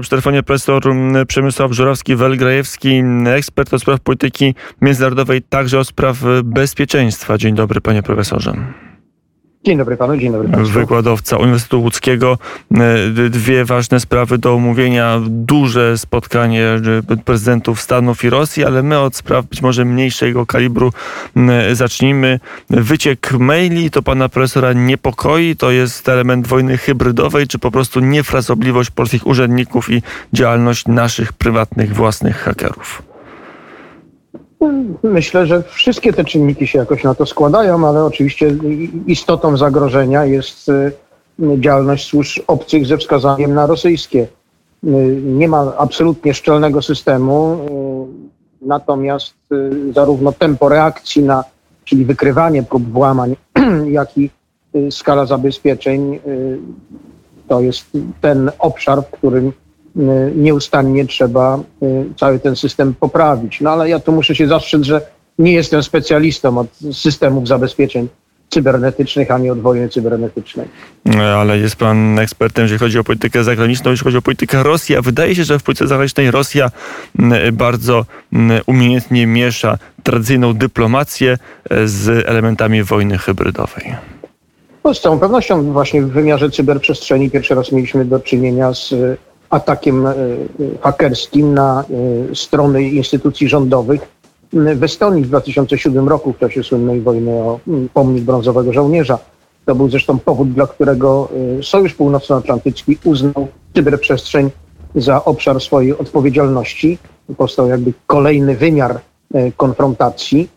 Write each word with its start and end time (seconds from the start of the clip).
Przy 0.00 0.10
telefonie 0.10 0.42
profesor 0.42 0.82
Przemysław 1.28 1.70
Żurawski-Welgrajewski, 1.70 3.02
ekspert 3.28 3.74
od 3.74 3.80
spraw 3.80 4.00
polityki 4.00 4.54
międzynarodowej, 4.82 5.42
także 5.42 5.78
od 5.78 5.88
spraw 5.88 6.16
bezpieczeństwa. 6.44 7.38
Dzień 7.38 7.54
dobry, 7.54 7.80
panie 7.80 8.02
profesorze. 8.02 8.54
Dzień 9.64 9.78
dobry 9.78 9.96
panu, 9.96 10.16
dzień 10.16 10.32
dobry. 10.32 10.64
Wykładowca 10.64 11.36
Uniwersytetu 11.36 11.80
Łódzkiego. 11.80 12.38
E, 12.74 13.30
dwie 13.30 13.64
ważne 13.64 14.00
sprawy 14.00 14.38
do 14.38 14.54
omówienia. 14.54 15.20
Duże 15.28 15.98
spotkanie 15.98 16.64
e, 16.64 17.16
prezydentów 17.24 17.80
Stanów 17.80 18.24
i 18.24 18.30
Rosji, 18.30 18.64
ale 18.64 18.82
my 18.82 18.98
od 18.98 19.16
spraw 19.16 19.46
być 19.46 19.62
może 19.62 19.84
mniejszego 19.84 20.46
kalibru 20.46 20.92
zacznijmy. 21.72 22.40
Wyciek 22.70 23.32
maili 23.32 23.90
to 23.90 24.02
pana 24.02 24.28
profesora 24.28 24.72
niepokoi? 24.72 25.56
To 25.56 25.70
jest 25.70 26.08
element 26.08 26.46
wojny 26.46 26.78
hybrydowej, 26.78 27.46
czy 27.46 27.58
po 27.58 27.70
prostu 27.70 28.00
niefrasobliwość 28.00 28.90
polskich 28.90 29.26
urzędników 29.26 29.90
i 29.90 30.02
działalność 30.32 30.86
naszych 30.86 31.32
prywatnych, 31.32 31.94
własnych 31.94 32.36
hakerów? 32.36 33.07
Myślę, 35.02 35.46
że 35.46 35.62
wszystkie 35.62 36.12
te 36.12 36.24
czynniki 36.24 36.66
się 36.66 36.78
jakoś 36.78 37.04
na 37.04 37.14
to 37.14 37.26
składają, 37.26 37.88
ale 37.88 38.04
oczywiście 38.04 38.54
istotą 39.06 39.56
zagrożenia 39.56 40.24
jest 40.24 40.68
y, 40.68 40.92
działalność 41.58 42.08
służb 42.08 42.42
obcych 42.46 42.86
ze 42.86 42.98
wskazaniem 42.98 43.54
na 43.54 43.66
rosyjskie. 43.66 44.26
Y, 44.84 45.20
nie 45.24 45.48
ma 45.48 45.72
absolutnie 45.76 46.34
szczelnego 46.34 46.82
systemu, 46.82 47.58
y, 48.62 48.66
natomiast 48.66 49.34
zarówno 49.94 50.32
tempo 50.32 50.68
reakcji 50.68 51.22
na, 51.22 51.44
czyli 51.84 52.04
wykrywanie 52.04 52.62
prób 52.62 52.92
włamań, 52.92 53.36
jak 53.98 54.18
i 54.18 54.30
skala 54.90 55.26
zabezpieczeń 55.26 56.20
to 57.48 57.60
jest 57.60 57.90
ten 58.20 58.50
obszar, 58.58 59.02
w 59.02 59.10
którym 59.10 59.52
nieustannie 60.36 61.06
trzeba 61.06 61.60
y, 61.82 62.04
cały 62.16 62.38
ten 62.38 62.56
system 62.56 62.94
poprawić. 62.94 63.60
No 63.60 63.70
ale 63.70 63.88
ja 63.88 64.00
tu 64.00 64.12
muszę 64.12 64.34
się 64.34 64.48
zastrzec, 64.48 64.82
że 64.82 65.00
nie 65.38 65.52
jestem 65.52 65.82
specjalistą 65.82 66.58
od 66.58 66.68
systemów 66.92 67.48
zabezpieczeń 67.48 68.08
cybernetycznych, 68.50 69.30
ani 69.30 69.50
od 69.50 69.60
wojny 69.60 69.88
cybernetycznej. 69.88 70.68
Ale 71.36 71.58
jest 71.58 71.76
pan 71.76 72.18
ekspertem, 72.18 72.62
jeżeli 72.62 72.78
chodzi 72.78 72.98
o 72.98 73.04
politykę 73.04 73.44
zagraniczną, 73.44 73.90
jeśli 73.90 74.04
chodzi 74.04 74.16
o 74.16 74.22
politykę 74.22 74.62
Rosji, 74.62 74.96
a 74.96 75.02
wydaje 75.02 75.34
się, 75.34 75.44
że 75.44 75.58
w 75.58 75.62
polityce 75.62 75.86
zagranicznej 75.86 76.30
Rosja 76.30 76.70
bardzo 77.52 78.06
umiejętnie 78.66 79.26
miesza 79.26 79.78
tradycyjną 80.02 80.54
dyplomację 80.54 81.38
e, 81.70 81.88
z 81.88 82.26
elementami 82.28 82.82
wojny 82.82 83.18
hybrydowej. 83.18 83.94
No, 84.84 84.94
z 84.94 85.00
całą 85.00 85.18
pewnością 85.18 85.72
właśnie 85.72 86.02
w 86.02 86.10
wymiarze 86.10 86.50
cyberprzestrzeni 86.50 87.30
pierwszy 87.30 87.54
raz 87.54 87.72
mieliśmy 87.72 88.04
do 88.04 88.20
czynienia 88.20 88.74
z 88.74 88.94
atakiem 89.50 90.06
e, 90.06 90.14
hakerskim 90.80 91.54
na 91.54 91.84
e, 92.30 92.34
strony 92.34 92.82
instytucji 92.82 93.48
rządowych 93.48 94.18
w 94.52 94.84
Estonii 94.84 95.24
w 95.24 95.28
2007 95.28 96.08
roku 96.08 96.32
w 96.32 96.38
czasie 96.38 96.62
słynnej 96.62 97.00
wojny 97.00 97.32
o 97.32 97.60
pomnik 97.94 98.24
brązowego 98.24 98.72
żołnierza. 98.72 99.18
To 99.64 99.74
był 99.74 99.90
zresztą 99.90 100.18
powód, 100.18 100.52
dla 100.52 100.66
którego 100.66 101.28
e, 101.58 101.62
Sojusz 101.62 101.94
Północnoatlantycki 101.94 102.98
uznał 103.04 103.48
cyberprzestrzeń 103.74 104.50
za 104.94 105.24
obszar 105.24 105.60
swojej 105.60 105.98
odpowiedzialności. 105.98 106.98
Powstał 107.36 107.68
jakby 107.68 107.92
kolejny 108.06 108.56
wymiar 108.56 109.00
konfrontacji 109.56 110.48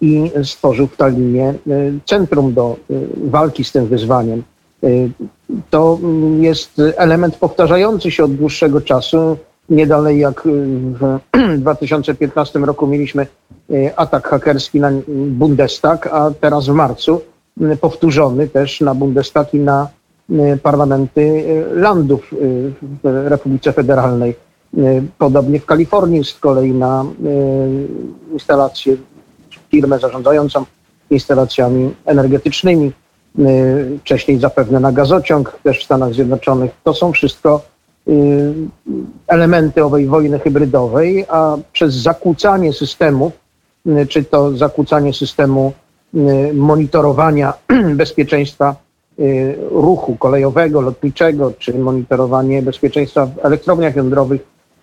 i 0.00 0.30
stworzył 0.44 0.86
w 0.86 0.96
Tallinie 0.96 1.54
centrum 2.04 2.54
do 2.54 2.76
walki 3.16 3.64
z 3.64 3.72
tym 3.72 3.86
wyzwaniem. 3.86 4.42
Y, 4.84 5.10
to 5.70 5.98
jest 6.40 6.82
element 6.96 7.36
powtarzający 7.36 8.10
się 8.10 8.24
od 8.24 8.34
dłuższego 8.34 8.80
czasu. 8.80 9.36
Nie 9.68 9.86
dalej 9.86 10.18
jak 10.18 10.42
w 10.44 11.18
2015 11.58 12.58
roku 12.58 12.86
mieliśmy 12.86 13.26
y, 13.70 13.96
atak 13.96 14.28
hakerski 14.28 14.80
na 14.80 14.90
Bundestag, 15.28 16.06
a 16.06 16.30
teraz 16.40 16.66
w 16.66 16.72
marcu 16.72 17.20
y, 17.62 17.76
powtórzony 17.76 18.48
też 18.48 18.80
na 18.80 18.94
Bundestag 18.94 19.54
i 19.54 19.58
na 19.58 19.88
parlamenty 20.62 21.44
landów 21.74 22.34
w 23.04 23.24
Republice 23.28 23.72
Federalnej. 23.72 24.34
Podobnie 25.18 25.60
w 25.60 25.66
Kalifornii 25.66 26.24
z 26.24 26.34
kolei 26.34 26.72
na 26.72 27.04
instalację, 28.32 28.96
firmę 29.70 29.98
zarządzającą 29.98 30.64
instalacjami 31.10 31.94
energetycznymi 32.06 32.92
wcześniej 34.00 34.38
zapewne 34.38 34.80
na 34.80 34.92
gazociąg 34.92 35.58
też 35.62 35.80
w 35.80 35.84
Stanach 35.84 36.14
Zjednoczonych. 36.14 36.70
To 36.84 36.94
są 36.94 37.12
wszystko 37.12 37.60
y, 38.08 38.54
elementy 39.26 39.84
owej 39.84 40.06
wojny 40.06 40.38
hybrydowej, 40.38 41.26
a 41.28 41.56
przez 41.72 41.94
zakłócanie 41.94 42.72
systemów, 42.72 43.32
y, 43.86 44.06
czy 44.06 44.24
to 44.24 44.56
zakłócanie 44.56 45.12
systemu 45.12 45.72
monitorowania 46.54 47.52
bezpieczeństwa 48.02 48.76
ruchu 49.70 50.16
kolejowego, 50.16 50.80
lotniczego, 50.80 51.52
czy 51.58 51.78
monitorowanie 51.78 52.62
bezpieczeństwa 52.62 53.26
w 53.26 53.44
elektrowniach 53.44 53.96
jądrowych, 53.96 54.40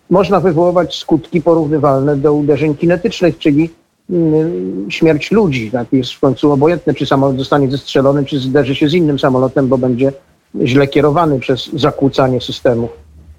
można 0.09 0.39
wywoływać 0.39 0.99
skutki 0.99 1.41
porównywalne 1.41 2.17
do 2.17 2.33
uderzeń 2.33 2.75
kinetycznych, 2.75 3.37
czyli 3.37 3.69
śmierć 4.89 5.31
ludzi. 5.31 5.71
Tak? 5.71 5.87
Jest 5.91 6.13
w 6.13 6.19
końcu 6.19 6.51
obojętne, 6.51 6.93
czy 6.93 7.05
samolot 7.05 7.37
zostanie 7.37 7.71
zestrzelony, 7.71 8.25
czy 8.25 8.39
zderzy 8.39 8.75
się 8.75 8.89
z 8.89 8.93
innym 8.93 9.19
samolotem, 9.19 9.67
bo 9.67 9.77
będzie 9.77 10.11
źle 10.63 10.87
kierowany 10.87 11.39
przez 11.39 11.69
zakłócanie 11.73 12.41
systemu. 12.41 12.89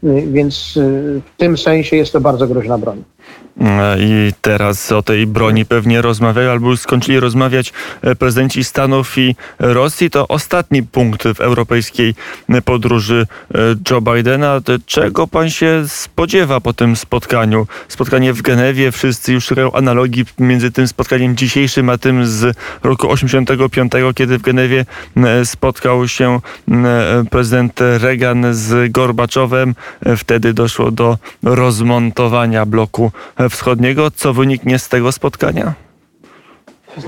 Y, 0.05 0.27
więc 0.33 0.77
y, 0.77 1.21
w 1.35 1.37
tym 1.37 1.59
sensie 1.59 1.97
jest 1.97 2.13
to 2.13 2.21
bardzo 2.21 2.47
groźna 2.47 2.79
broń. 2.79 3.05
I 3.99 4.33
teraz 4.41 4.93
o 4.93 5.03
tej 5.03 5.27
broni 5.27 5.65
pewnie 5.65 6.03
rozmawiają 6.03 6.51
albo 6.51 6.71
już 6.71 6.81
skończyli 6.81 7.21
rozmawiać 7.21 7.73
e, 8.03 8.15
prezydenci 8.15 8.65
Stanów 8.65 9.19
i 9.19 9.37
Rosji. 9.59 10.11
To 10.11 10.29
ostatni 10.29 10.83
punkt 10.83 11.23
w 11.23 11.41
europejskiej 11.41 12.15
podróży 12.65 13.27
e, 13.55 13.59
Joe 13.91 14.01
Bidena. 14.01 14.61
Czego 14.87 15.27
pan 15.27 15.51
się 15.51 15.83
spodziewa 15.87 16.61
po 16.61 16.73
tym 16.73 16.97
spotkaniu? 16.97 17.67
Spotkanie 17.89 18.33
w 18.33 18.43
Genewie, 18.43 18.93
wszyscy 18.93 19.33
już 19.33 19.45
szukają 19.45 19.73
analogii 19.73 20.25
między 20.39 20.71
tym 20.71 20.89
spotkaniem 20.89 21.37
dzisiejszym, 21.37 21.91
a 21.91 21.99
tym 21.99 22.27
z 22.27 22.57
roku 22.83 23.11
85, 23.11 23.93
kiedy 24.15 24.39
w 24.39 24.43
Genewie 24.43 24.87
spotkał 25.45 26.09
się 26.09 26.41
prezydent 27.31 27.81
Reagan 27.81 28.47
z 28.55 28.93
Gorbaczowem. 28.93 29.75
Wtedy 30.17 30.55
doszło 30.55 30.91
do 30.91 31.19
rozmontowania 31.43 32.67
bloku 32.67 33.13
Wschodniego. 33.51 34.11
Co 34.11 34.33
wyniknie 34.33 34.79
z 34.79 34.89
tego 34.89 35.13
spotkania? 35.13 35.75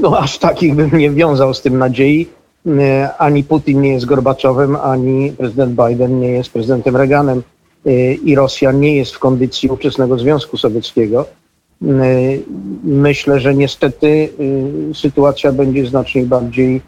No 0.01 0.19
aż 0.19 0.39
takich 0.39 0.75
bym 0.75 0.99
nie 0.99 1.11
wiązał 1.11 1.55
z 1.55 1.63
tym 1.63 1.79
nadziei. 1.79 2.29
E, 2.67 3.11
ani 3.19 3.45
Putin 3.45 3.81
nie 3.81 3.93
jest 3.93 4.07
Gorbaczowem, 4.07 4.77
ani 4.77 5.33
prezydent 5.33 5.81
Biden 5.87 6.21
nie 6.21 6.29
jest 6.29 6.51
prezydentem 6.51 6.97
Reaganem 6.97 7.43
e, 7.87 8.15
i 8.15 8.35
Rosja 8.35 8.73
nie 8.73 8.97
jest 8.97 9.15
w 9.15 9.19
kondycji 9.19 9.69
ówczesnego 9.69 10.19
Związku 10.19 10.57
Sowieckiego. 10.57 11.27
E, 11.83 11.87
myślę, 12.85 13.41
że 13.41 13.55
niestety 13.55 14.29
sytuacja 14.95 15.53
będzie 15.53 15.87
znacznie 15.87 16.23
bardziej 16.23 16.81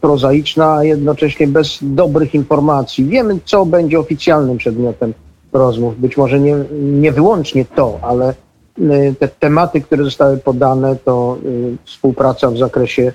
prozaiczna, 0.00 0.76
a 0.76 0.84
jednocześnie 0.84 1.46
bez 1.46 1.78
dobrych 1.82 2.34
informacji. 2.34 3.04
Wiemy, 3.04 3.38
co 3.44 3.66
będzie 3.66 3.98
oficjalnym 3.98 4.58
przedmiotem 4.58 5.14
rozmów. 5.52 6.00
Być 6.00 6.16
może 6.16 6.40
nie, 6.40 6.56
nie 6.82 7.12
wyłącznie 7.12 7.64
to, 7.64 7.98
ale 8.02 8.34
y, 8.78 9.14
te 9.18 9.28
tematy, 9.28 9.80
które 9.80 10.04
zostały 10.04 10.36
podane, 10.36 10.96
to 10.96 11.36
y, 11.44 11.76
współpraca 11.84 12.50
w 12.50 12.58
zakresie 12.58 13.12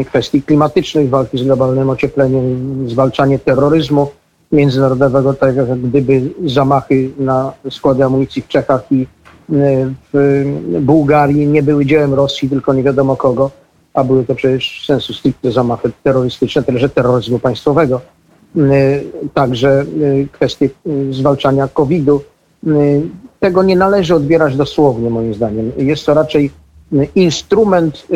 y, 0.00 0.04
kwestii 0.04 0.42
klimatycznych, 0.42 1.10
walki 1.10 1.38
z 1.38 1.42
globalnym 1.42 1.90
ociepleniem, 1.90 2.90
zwalczanie 2.90 3.38
terroryzmu 3.38 4.10
międzynarodowego, 4.52 5.34
tak 5.34 5.56
jak 5.56 5.80
gdyby 5.80 6.22
zamachy 6.44 7.10
na 7.18 7.52
składy 7.70 8.04
amunicji 8.04 8.42
w 8.42 8.48
Czechach 8.48 8.92
i 8.92 9.06
w 10.12 10.44
Bułgarii 10.80 11.46
nie 11.46 11.62
były 11.62 11.86
dziełem 11.86 12.14
Rosji, 12.14 12.48
tylko 12.48 12.74
nie 12.74 12.82
wiadomo 12.82 13.16
kogo, 13.16 13.50
a 13.94 14.04
były 14.04 14.24
to 14.24 14.34
przecież 14.34 14.84
sensu 14.86 15.12
stricte 15.12 15.52
zamachy 15.52 15.90
terrorystyczne, 16.02 16.62
także 16.62 16.88
terroryzmu 16.88 17.38
państwowego. 17.38 18.00
Y, 18.56 19.04
także 19.34 19.84
y, 20.02 20.28
kwestie 20.32 20.70
y, 20.86 21.12
zwalczania 21.12 21.68
COVID-u. 21.68 22.20
Tego 23.40 23.62
nie 23.62 23.76
należy 23.76 24.14
odbierać 24.14 24.56
dosłownie, 24.56 25.10
moim 25.10 25.34
zdaniem. 25.34 25.72
Jest 25.76 26.06
to 26.06 26.14
raczej 26.14 26.50
instrument 27.14 28.06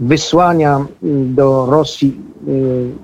wysłania 0.00 0.86
do 1.24 1.66
Rosji 1.66 2.16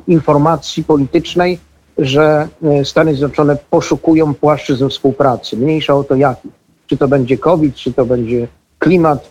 informacji 0.09 0.85
politycznej, 0.85 1.59
że 1.99 2.49
Stany 2.85 3.15
Zjednoczone 3.15 3.57
poszukują 3.71 4.35
płaszczyzn 4.35 4.89
współpracy. 4.89 5.57
Mniejsza 5.57 5.95
o 5.95 6.05
to 6.05 6.15
jaki. 6.15 6.49
Czy 6.87 6.97
to 6.97 7.09
będzie 7.09 7.39
COVID, 7.39 7.75
czy 7.75 7.93
to 7.93 8.05
będzie 8.05 8.49
klimat, 8.79 9.31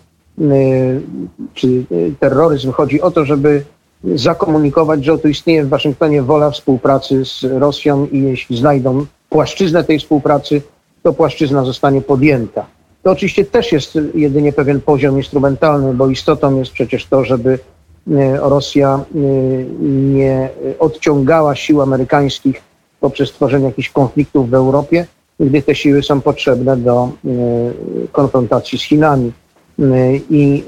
czy 1.54 1.84
terroryzm. 2.20 2.72
Chodzi 2.72 3.02
o 3.02 3.12
to, 3.12 3.26
żeby 3.26 3.64
zakomunikować, 4.04 5.06
że 5.06 5.14
oto 5.14 5.28
istnieje 5.28 5.64
w 5.64 5.70
Waszyngtonie 5.70 6.22
wola 6.22 6.52
współpracy 6.52 7.26
z 7.26 7.44
Rosją 7.44 8.08
i 8.08 8.22
jeśli 8.22 8.58
znajdą 8.58 9.06
płaszczyznę 9.30 9.84
tej 9.84 10.00
współpracy, 10.00 10.62
to 11.04 11.14
płaszczyzna 11.14 11.66
zostanie 11.66 12.02
podjęta. 12.02 12.66
To 13.04 13.12
oczywiście 13.12 13.46
też 13.46 13.72
jest 13.72 13.98
jedynie 14.16 14.54
pewien 14.54 14.82
poziom 14.82 15.18
instrumentalny, 15.18 15.94
bo 15.94 16.08
istotą 16.08 16.60
jest 16.60 16.72
przecież 16.72 17.06
to, 17.06 17.24
żeby 17.24 17.60
Rosja 18.42 19.06
nie 19.82 20.50
odciągała 20.80 21.56
sił 21.56 21.82
amerykańskich 21.82 22.62
poprzez 23.00 23.32
tworzenie 23.32 23.66
jakichś 23.66 23.90
konfliktów 23.90 24.50
w 24.50 24.54
Europie, 24.54 25.06
gdy 25.40 25.62
te 25.62 25.76
siły 25.76 26.04
są 26.04 26.22
potrzebne 26.22 26.78
do 26.78 27.10
konfrontacji 28.12 28.80
z 28.80 28.84
Chinami. 28.84 29.32
I 30.30 30.64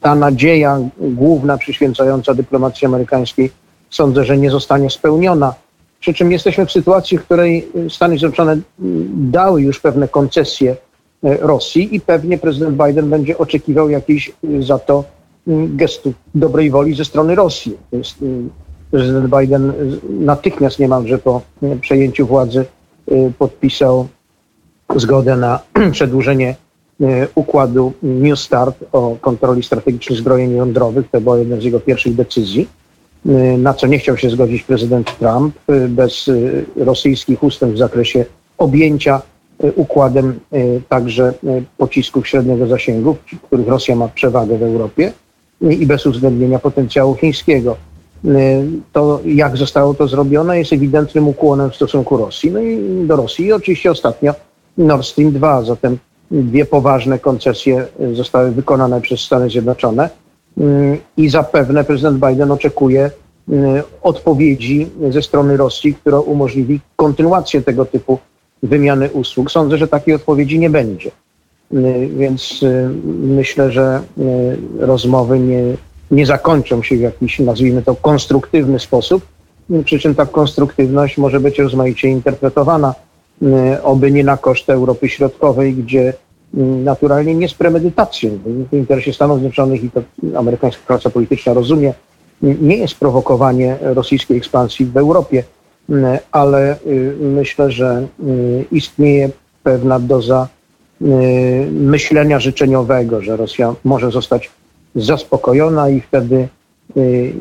ta 0.00 0.14
nadzieja 0.14 0.78
główna 1.00 1.58
przyświęcająca 1.58 2.34
dyplomacji 2.34 2.86
amerykańskiej 2.86 3.50
sądzę, 3.90 4.24
że 4.24 4.38
nie 4.38 4.50
zostanie 4.50 4.90
spełniona. 4.90 5.54
Przy 6.00 6.14
czym 6.14 6.32
jesteśmy 6.32 6.66
w 6.66 6.72
sytuacji, 6.72 7.18
w 7.18 7.22
której 7.22 7.68
Stany 7.88 8.18
Zjednoczone 8.18 8.58
dały 9.14 9.62
już 9.62 9.80
pewne 9.80 10.08
koncesje 10.08 10.76
e, 11.24 11.36
Rosji 11.36 11.96
i 11.96 12.00
pewnie 12.00 12.38
prezydent 12.38 12.76
Biden 12.86 13.10
będzie 13.10 13.38
oczekiwał 13.38 13.90
jakiejś 13.90 14.28
e, 14.28 14.62
za 14.62 14.78
to 14.78 15.04
gestu 15.46 16.12
dobrej 16.34 16.70
woli 16.70 16.94
ze 16.94 17.04
strony 17.04 17.34
Rosji. 17.34 17.76
Prezydent 18.90 19.36
Biden 19.38 19.72
natychmiast 20.20 20.78
niemalże 20.78 21.18
po 21.18 21.40
przejęciu 21.80 22.26
władzy 22.26 22.64
podpisał 23.38 24.08
zgodę 24.96 25.36
na 25.36 25.60
przedłużenie 25.92 26.56
układu 27.34 27.92
New 28.02 28.38
Start 28.38 28.84
o 28.92 29.16
kontroli 29.20 29.62
strategicznych 29.62 30.18
zbrojeń 30.18 30.56
jądrowych. 30.56 31.10
To 31.10 31.20
była 31.20 31.38
jedna 31.38 31.56
z 31.56 31.64
jego 31.64 31.80
pierwszych 31.80 32.14
decyzji, 32.14 32.68
e, 33.26 33.30
na 33.58 33.74
co 33.74 33.86
nie 33.86 33.98
chciał 33.98 34.16
się 34.16 34.30
zgodzić 34.30 34.62
prezydent 34.62 35.18
Trump 35.18 35.54
e, 35.68 35.88
bez 35.88 36.30
rosyjskich 36.76 37.42
ustępstw 37.42 37.76
w 37.76 37.78
zakresie 37.78 38.24
objęcia 38.58 39.22
układem 39.76 40.40
także 40.88 41.34
pocisków 41.78 42.28
średniego 42.28 42.66
zasięgu, 42.66 43.16
których 43.42 43.68
Rosja 43.68 43.96
ma 43.96 44.08
przewagę 44.08 44.58
w 44.58 44.62
Europie 44.62 45.12
i 45.60 45.86
bez 45.86 46.06
uwzględnienia 46.06 46.58
potencjału 46.58 47.14
chińskiego. 47.14 47.76
To 48.92 49.20
jak 49.24 49.56
zostało 49.56 49.94
to 49.94 50.08
zrobione 50.08 50.58
jest 50.58 50.72
ewidentnym 50.72 51.28
ukłonem 51.28 51.70
w 51.70 51.76
stosunku 51.76 52.16
Rosji, 52.16 52.50
no 52.50 52.60
i 52.60 53.06
do 53.06 53.16
Rosji 53.16 53.46
i 53.46 53.52
oczywiście 53.52 53.90
ostatnio 53.90 54.34
Nord 54.78 55.06
Stream 55.06 55.32
2, 55.32 55.62
zatem 55.62 55.98
dwie 56.42 56.64
poważne 56.64 57.18
koncesje 57.18 57.86
y, 58.00 58.14
zostały 58.14 58.50
wykonane 58.50 59.00
przez 59.00 59.20
Stany 59.20 59.50
Zjednoczone 59.50 60.10
y, 60.58 60.98
i 61.16 61.28
zapewne 61.28 61.84
prezydent 61.84 62.26
Biden 62.26 62.50
oczekuje 62.50 63.10
y, 63.48 63.82
odpowiedzi 64.02 64.86
ze 65.10 65.22
strony 65.22 65.56
Rosji, 65.56 65.94
która 65.94 66.20
umożliwi 66.20 66.80
kontynuację 66.96 67.62
tego 67.62 67.84
typu 67.84 68.18
wymiany 68.62 69.10
usług. 69.10 69.50
Sądzę, 69.50 69.78
że 69.78 69.88
takiej 69.88 70.14
odpowiedzi 70.14 70.58
nie 70.58 70.70
będzie. 70.70 71.10
Więc 72.16 72.60
myślę, 73.06 73.72
że 73.72 74.00
rozmowy 74.78 75.38
nie, 75.38 75.62
nie 76.10 76.26
zakończą 76.26 76.82
się 76.82 76.96
w 76.96 77.00
jakiś, 77.00 77.38
nazwijmy 77.38 77.82
to, 77.82 77.94
konstruktywny 77.94 78.78
sposób. 78.78 79.26
Przy 79.84 79.98
czym 79.98 80.14
ta 80.14 80.26
konstruktywność 80.26 81.18
może 81.18 81.40
być 81.40 81.58
rozmaicie 81.58 82.08
interpretowana 82.08 82.94
oby 83.82 84.12
nie 84.12 84.24
na 84.24 84.36
koszt 84.36 84.70
Europy 84.70 85.08
Środkowej, 85.08 85.74
gdzie 85.74 86.12
naturalnie 86.84 87.34
nie 87.34 87.48
z 87.48 87.54
premedytacją, 87.54 88.30
w 88.72 88.76
interesie 88.76 89.12
Stanów 89.12 89.38
Zjednoczonych 89.38 89.84
i 89.84 89.90
to 89.90 90.02
amerykańska 90.38 90.82
klasa 90.86 91.10
polityczna 91.10 91.54
rozumie, 91.54 91.94
nie 92.42 92.76
jest 92.76 92.94
prowokowanie 92.94 93.76
rosyjskiej 93.80 94.36
ekspansji 94.36 94.86
w 94.86 94.96
Europie, 94.96 95.44
ale 96.32 96.76
y, 96.86 97.16
myślę, 97.20 97.70
że 97.70 98.06
y, 98.28 98.64
istnieje 98.72 99.30
pewna 99.62 99.98
doza 100.00 100.48
y, 101.02 101.04
myślenia 101.70 102.40
życzeniowego, 102.40 103.22
że 103.22 103.36
Rosja 103.36 103.74
może 103.84 104.10
zostać 104.10 104.50
zaspokojona 104.94 105.90
i 105.90 106.00
wtedy 106.00 106.48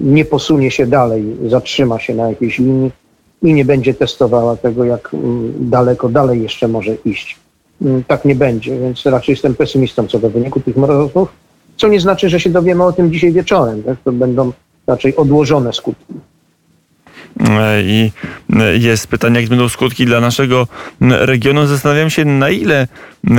nie 0.04 0.25
posunie 0.25 0.71
się 0.71 0.88
dalej, 0.88 1.24
zatrzyma 1.48 2.00
się 2.00 2.16
na 2.16 2.30
jakiejś 2.30 2.59
linii 2.59 2.92
i 3.44 3.54
nie 3.54 3.66
będzie 3.66 3.94
testowała 3.94 4.57
tego, 4.57 4.83
jak 4.83 5.12
daleko 5.59 6.09
dalej 6.09 6.44
jeszcze 6.44 6.68
może 6.68 6.95
iść. 7.06 7.43
Mm, 7.83 8.03
tak 8.03 8.25
nie 8.25 8.35
będzie, 8.35 8.80
więc 8.80 9.06
raczej 9.06 9.33
jestem 9.33 9.56
pesymistą 9.56 10.07
co 10.07 10.19
do 10.19 10.30
wyniku 10.30 10.59
tych 10.59 10.77
rozmów, 10.77 11.30
co 11.77 11.88
nie 11.88 12.00
znaczy, 12.00 12.30
że 12.30 12.39
się 12.39 12.50
dowiemy 12.50 12.83
o 12.83 12.91
tym 12.91 13.12
dzisiaj 13.12 13.31
wieczorem. 13.31 13.83
Tak? 13.83 13.97
To 14.03 14.12
będą 14.12 14.51
raczej 14.88 15.15
odłożone 15.15 15.74
skutki. 15.74 16.13
E, 17.39 17.81
I 17.81 18.12
e, 18.59 18.77
jest 18.77 19.07
pytanie, 19.07 19.35
jakie 19.35 19.50
będą 19.50 19.69
skutki 19.69 20.06
dla 20.06 20.19
naszego 20.19 20.68
regionu. 21.01 21.68
Zastanawiam 21.68 22.09
się, 22.09 22.25
na 22.25 22.50
ile 22.50 22.88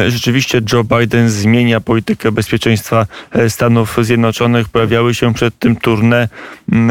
rzeczywiście 0.09 0.61
Joe 0.73 0.85
Biden 0.85 1.31
zmienia 1.31 1.81
politykę 1.81 2.33
bezpieczeństwa 2.33 3.07
e, 3.33 3.51
Stanów 3.51 3.97
Zjednoczonych. 4.01 4.69
Pojawiały 4.69 5.15
się 5.15 5.35
przed 5.35 5.59
tym 5.59 5.77
tournée, 5.77 6.29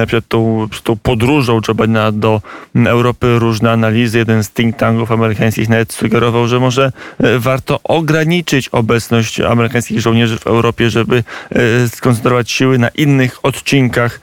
przed 0.08 0.28
tą, 0.28 0.68
przed 0.72 0.84
tą 0.84 0.96
podróżą 0.96 1.60
Joe 1.68 1.76
Bidena 1.76 2.12
do 2.12 2.42
Europy 2.76 3.40
różne 3.40 3.72
analizy. 3.72 4.18
Jeden 4.18 4.44
z 4.44 4.52
think 4.52 4.78
tanków 4.78 5.12
amerykańskich 5.12 5.70
nawet 5.70 5.94
sugerował, 5.94 6.48
że 6.48 6.60
może 6.60 6.92
warto 7.40 7.80
ograniczyć 7.84 8.70
obecność 8.70 9.40
amerykańskich 9.40 10.00
żołnierzy 10.00 10.38
w 10.38 10.48
Europie, 10.48 10.90
żeby 10.90 11.24
skoncentrować 11.88 12.52
siły 12.52 12.78
na 12.80 12.90
innych 12.90 13.46
odcinkach 13.46 14.20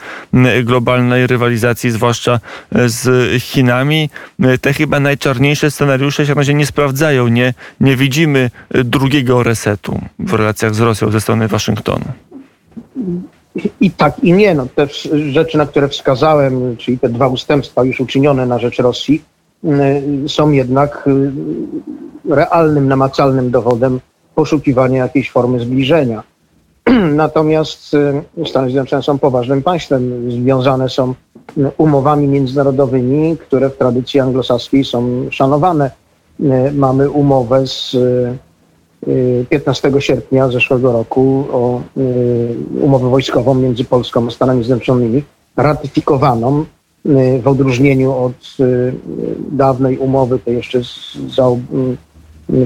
globalnej 0.64 1.26
rywalizacji, 1.26 1.90
zwłaszcza 1.90 2.40
z 2.86 3.42
Chinami. 3.42 4.10
Te 4.60 4.72
chyba 4.72 5.00
najczarniejsze 5.00 5.70
scenariusze 5.70 6.26
się 6.26 6.34
na 6.34 6.40
razie 6.40 6.54
nie 6.54 6.66
sprawdzają. 6.66 7.28
Nie, 7.28 7.54
nie 7.80 7.96
widzimy 7.96 8.50
drugiego 8.70 9.42
resetu 9.42 10.00
w 10.18 10.34
relacjach 10.34 10.74
z 10.74 10.80
Rosją 10.80 11.10
ze 11.10 11.20
strony 11.20 11.48
Waszyngtonu. 11.48 12.04
I 13.80 13.90
tak, 13.90 14.18
i 14.22 14.32
nie. 14.32 14.54
No, 14.54 14.66
te 14.74 14.86
rzeczy, 15.30 15.58
na 15.58 15.66
które 15.66 15.88
wskazałem, 15.88 16.76
czyli 16.76 16.98
te 16.98 17.08
dwa 17.08 17.28
ustępstwa 17.28 17.84
już 17.84 18.00
uczynione 18.00 18.46
na 18.46 18.58
rzecz 18.58 18.78
Rosji, 18.78 19.22
są 20.26 20.50
jednak 20.50 21.04
y, 21.06 22.34
realnym, 22.34 22.88
namacalnym 22.88 23.50
dowodem 23.50 24.00
poszukiwania 24.34 25.02
jakiejś 25.02 25.30
formy 25.30 25.60
zbliżenia. 25.60 26.22
Natomiast 27.14 27.94
y, 27.94 28.46
Stany 28.46 28.70
Zjednoczone 28.70 29.02
są 29.02 29.18
poważnym 29.18 29.62
państwem, 29.62 30.32
związane 30.32 30.88
są 30.88 31.14
umowami 31.78 32.26
międzynarodowymi, 32.26 33.36
które 33.36 33.70
w 33.70 33.76
tradycji 33.76 34.20
anglosaskiej 34.20 34.84
są 34.84 35.26
szanowane. 35.30 35.90
E, 36.40 36.72
mamy 36.72 37.10
umowę 37.10 37.66
z 37.66 37.96
15 39.48 39.88
e, 39.88 40.00
sierpnia 40.00 40.48
zeszłego 40.48 40.92
roku 40.92 41.46
o 41.52 41.80
umowę 42.80 43.10
wojskową 43.10 43.54
między 43.54 43.84
Polską 43.84 44.26
a 44.26 44.30
Stanami 44.30 44.64
Zjednoczonymi, 44.64 45.22
ratyfikowaną 45.56 46.64
w 47.42 47.48
odróżnieniu 47.48 48.12
od 48.12 48.56
dawnej 49.52 49.98
umowy, 49.98 50.38
tej 50.38 50.56
jeszcze 50.56 50.80
za 51.36 51.46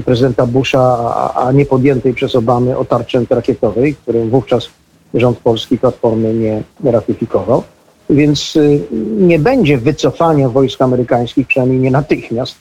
prezydenta 0.05 0.45
Busha, 0.45 1.33
a 1.35 1.51
nie 1.51 1.65
podjętej 1.65 2.13
przez 2.13 2.35
Obamy 2.35 2.77
o 2.77 2.85
tarczy 2.85 3.17
antyrakietowej, 3.17 3.95
którą 3.95 4.29
wówczas 4.29 4.69
rząd 5.13 5.37
polski 5.37 5.77
Platformy 5.77 6.33
nie 6.33 6.91
ratyfikował. 6.91 7.63
Więc 8.09 8.55
y, 8.55 8.79
nie 9.17 9.39
będzie 9.39 9.77
wycofania 9.77 10.49
wojsk 10.49 10.81
amerykańskich, 10.81 11.47
przynajmniej 11.47 11.79
nie 11.79 11.91
natychmiast, 11.91 12.55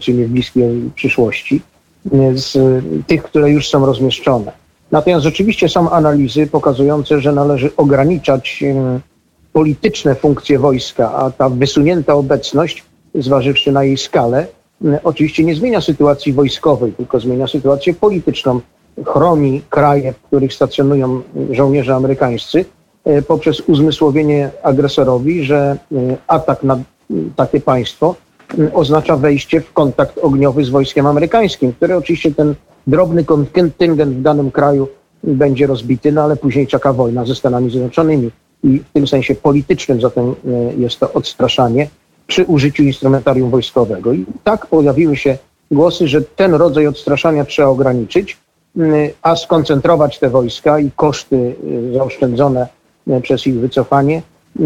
czy 0.00 0.14
nie 0.14 0.26
w 0.26 0.30
bliskiej 0.30 0.90
przyszłości, 0.94 1.62
z 2.34 2.58
tych, 3.06 3.22
które 3.22 3.50
już 3.50 3.68
są 3.68 3.86
rozmieszczone. 3.86 4.52
Natomiast 4.90 5.24
rzeczywiście 5.24 5.68
są 5.68 5.90
analizy 5.90 6.46
pokazujące, 6.46 7.20
że 7.20 7.32
należy 7.32 7.70
ograniczać 7.76 8.64
polityczne 9.52 10.14
funkcje 10.14 10.58
wojska, 10.58 11.12
a 11.12 11.30
ta 11.30 11.48
wysunięta 11.48 12.14
obecność, 12.14 12.84
zważywszy 13.14 13.72
na 13.72 13.84
jej 13.84 13.98
skalę, 13.98 14.46
oczywiście 15.04 15.44
nie 15.44 15.54
zmienia 15.54 15.80
sytuacji 15.80 16.32
wojskowej, 16.32 16.92
tylko 16.92 17.20
zmienia 17.20 17.46
sytuację 17.46 17.94
polityczną. 17.94 18.60
Chroni 19.06 19.62
kraje, 19.70 20.12
w 20.12 20.20
których 20.22 20.54
stacjonują 20.54 21.22
żołnierze 21.50 21.94
amerykańscy, 21.94 22.64
E, 23.04 23.22
poprzez 23.22 23.60
uzmysłowienie 23.60 24.50
agresorowi, 24.62 25.44
że 25.44 25.76
e, 25.92 26.16
atak 26.26 26.62
na 26.62 26.78
takie 27.36 27.60
państwo 27.60 28.14
oznacza 28.74 29.16
wejście 29.16 29.60
w 29.60 29.72
kontakt 29.72 30.18
ogniowy 30.18 30.64
z 30.64 30.68
wojskiem 30.68 31.06
amerykańskim, 31.06 31.72
które 31.72 31.96
oczywiście 31.96 32.34
ten 32.34 32.54
drobny 32.86 33.24
kontyngent 33.24 34.16
w 34.16 34.22
danym 34.22 34.50
kraju 34.50 34.88
będzie 35.24 35.66
rozbity, 35.66 36.12
no 36.12 36.22
ale 36.22 36.36
później 36.36 36.66
czeka 36.66 36.92
wojna 36.92 37.24
ze 37.24 37.34
Stanami 37.34 37.70
Zjednoczonymi. 37.70 38.30
I 38.64 38.78
w 38.78 38.92
tym 38.92 39.06
sensie 39.06 39.34
politycznym 39.34 40.00
zatem 40.00 40.24
e, 40.30 40.74
jest 40.74 41.00
to 41.00 41.12
odstraszanie 41.12 41.88
przy 42.32 42.44
użyciu 42.44 42.82
instrumentarium 42.82 43.50
wojskowego. 43.50 44.12
I 44.12 44.26
tak 44.44 44.66
pojawiły 44.66 45.16
się 45.16 45.38
głosy, 45.70 46.08
że 46.08 46.22
ten 46.22 46.54
rodzaj 46.54 46.86
odstraszania 46.86 47.44
trzeba 47.44 47.68
ograniczyć, 47.68 48.36
a 49.22 49.36
skoncentrować 49.36 50.18
te 50.18 50.30
wojska 50.30 50.78
i 50.78 50.90
koszty 50.96 51.54
zaoszczędzone 51.92 52.66
E, 53.10 53.20
przez 53.20 53.46
ich 53.46 53.58
wycofanie, 53.58 54.22
e, 54.60 54.62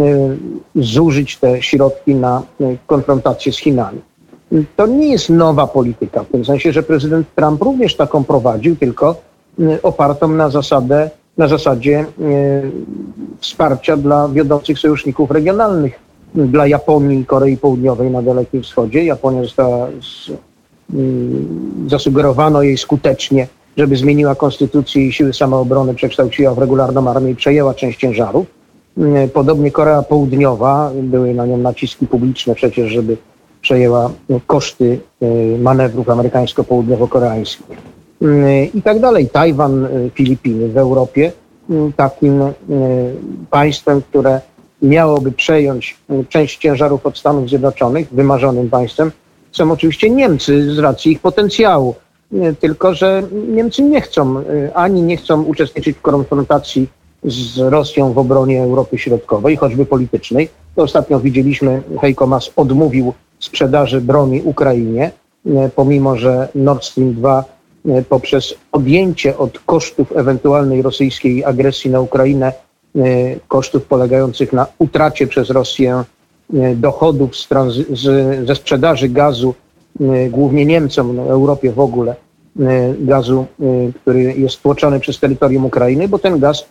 zużyć 0.74 1.36
te 1.36 1.62
środki 1.62 2.14
na 2.14 2.42
konfrontację 2.86 3.52
z 3.52 3.58
Chinami. 3.58 4.00
To 4.76 4.86
nie 4.86 5.08
jest 5.08 5.30
nowa 5.30 5.66
polityka, 5.66 6.24
w 6.24 6.28
tym 6.28 6.44
sensie, 6.44 6.72
że 6.72 6.82
prezydent 6.82 7.26
Trump 7.34 7.62
również 7.62 7.96
taką 7.96 8.24
prowadził, 8.24 8.76
tylko 8.76 9.16
opartą 9.82 10.28
na 10.28 10.50
zasadę, 10.50 11.10
na 11.36 11.48
zasadzie 11.48 12.06
wsparcia 13.40 13.96
dla 13.96 14.28
wiodących 14.28 14.78
sojuszników 14.78 15.30
regionalnych, 15.30 15.98
dla 16.36 16.66
Japonii 16.66 17.20
i 17.20 17.26
Korei 17.26 17.56
Południowej 17.56 18.10
na 18.10 18.22
Dalekim 18.22 18.62
Wschodzie. 18.62 19.04
Japonia 19.04 19.42
została, 19.42 19.88
z, 20.00 20.30
zasugerowano 21.88 22.62
jej 22.62 22.78
skutecznie 22.78 23.46
żeby 23.76 23.96
zmieniła 23.96 24.34
konstytucję 24.34 25.06
i 25.06 25.12
siły 25.12 25.32
samoobrony 25.32 25.94
przekształciła 25.94 26.54
w 26.54 26.58
regularną 26.58 27.10
armię 27.10 27.30
i 27.30 27.34
przejęła 27.34 27.74
część 27.74 28.00
ciężarów. 28.00 28.46
Mm, 28.98 29.28
podobnie 29.28 29.70
Korea 29.70 30.02
Południowa, 30.02 30.90
były 31.02 31.34
na 31.34 31.46
nią 31.46 31.56
naciski 31.56 32.06
publiczne 32.06 32.54
przecież, 32.54 32.90
żeby 32.90 33.16
przejęła 33.60 34.10
koszty 34.46 34.98
y, 35.22 35.58
manewrów 35.58 36.08
amerykańsko-południowo-koreańskich 36.08 37.76
mm, 38.22 38.72
i 38.74 38.82
tak 38.82 39.00
dalej. 39.00 39.28
Tajwan, 39.28 39.84
y, 39.84 40.10
Filipiny 40.14 40.68
w 40.68 40.78
Europie 40.78 41.32
mm, 41.70 41.92
takim 41.92 42.42
y, 42.42 42.52
państwem, 43.50 44.02
które 44.02 44.40
miałoby 44.82 45.32
przejąć 45.32 45.96
część 46.28 46.58
ciężarów 46.58 47.06
od 47.06 47.18
Stanów 47.18 47.48
Zjednoczonych, 47.48 48.08
wymarzonym 48.12 48.70
państwem, 48.70 49.12
są 49.52 49.72
oczywiście 49.72 50.10
Niemcy 50.10 50.74
z 50.74 50.78
racji 50.78 51.12
ich 51.12 51.20
potencjału. 51.20 51.94
Tylko, 52.60 52.94
że 52.94 53.22
Niemcy 53.48 53.82
nie 53.82 54.00
chcą, 54.00 54.40
y, 54.40 54.74
ani 54.74 55.02
nie 55.02 55.16
chcą 55.16 55.42
uczestniczyć 55.42 55.96
w 55.96 56.02
konfrontacji 56.02 56.88
z 57.24 57.58
Rosją 57.58 58.12
w 58.12 58.18
obronie 58.18 58.62
Europy 58.62 58.98
Środkowej, 58.98 59.56
choćby 59.56 59.86
politycznej. 59.86 60.48
To 60.74 60.82
ostatnio 60.82 61.20
widzieliśmy, 61.20 61.82
Heiko 62.00 62.26
Maas 62.26 62.50
odmówił 62.56 63.12
sprzedaży 63.38 64.00
broni 64.00 64.42
Ukrainie, 64.42 65.10
y, 65.46 65.50
pomimo 65.74 66.16
że 66.16 66.48
Nord 66.54 66.84
Stream 66.84 67.14
2 67.14 67.44
y, 67.86 68.04
poprzez 68.08 68.54
odjęcie 68.72 69.38
od 69.38 69.58
kosztów 69.58 70.16
ewentualnej 70.16 70.82
rosyjskiej 70.82 71.44
agresji 71.44 71.90
na 71.90 72.00
Ukrainę, 72.00 72.52
kosztów 73.48 73.84
polegających 73.84 74.52
na 74.52 74.66
utracie 74.78 75.26
przez 75.26 75.50
Rosję 75.50 76.04
dochodów 76.74 77.36
z, 77.36 77.48
z, 77.90 78.46
ze 78.46 78.54
sprzedaży 78.54 79.08
gazu 79.08 79.54
Y, 80.00 80.30
głównie 80.30 80.66
Niemcom, 80.66 81.16
no, 81.16 81.22
Europie 81.22 81.72
w 81.72 81.80
ogóle, 81.80 82.16
y, 82.60 82.64
gazu, 82.98 83.46
y, 83.60 83.92
który 84.02 84.22
jest 84.22 84.62
tłoczony 84.62 85.00
przez 85.00 85.20
terytorium 85.20 85.64
Ukrainy, 85.64 86.08
bo 86.08 86.18
ten 86.18 86.38
gaz 86.38 86.66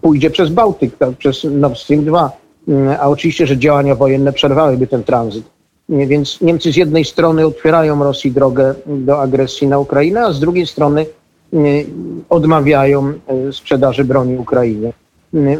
pójdzie 0.00 0.30
przez 0.30 0.50
Bałtyk, 0.50 0.96
tak, 0.96 1.16
przez 1.16 1.44
Nord 1.44 1.78
Stream 1.78 2.04
2. 2.04 2.30
A 3.00 3.08
oczywiście, 3.08 3.46
że 3.46 3.58
działania 3.58 3.94
wojenne 3.94 4.32
przerwałyby 4.32 4.86
ten 4.86 5.04
tranzyt. 5.04 5.44
Więc 5.88 6.40
Niemcy 6.40 6.72
z 6.72 6.76
jednej 6.76 7.04
strony 7.04 7.46
otwierają 7.46 8.04
Rosji 8.04 8.32
drogę 8.32 8.74
do 8.86 9.20
agresji 9.20 9.68
na 9.68 9.78
Ukrainę, 9.78 10.24
a 10.24 10.32
z 10.32 10.40
drugiej 10.40 10.66
strony 10.66 11.06
odmawiają 12.28 13.12
sprzedaży 13.52 14.04
broni 14.04 14.36
Ukrainie. 14.36 14.92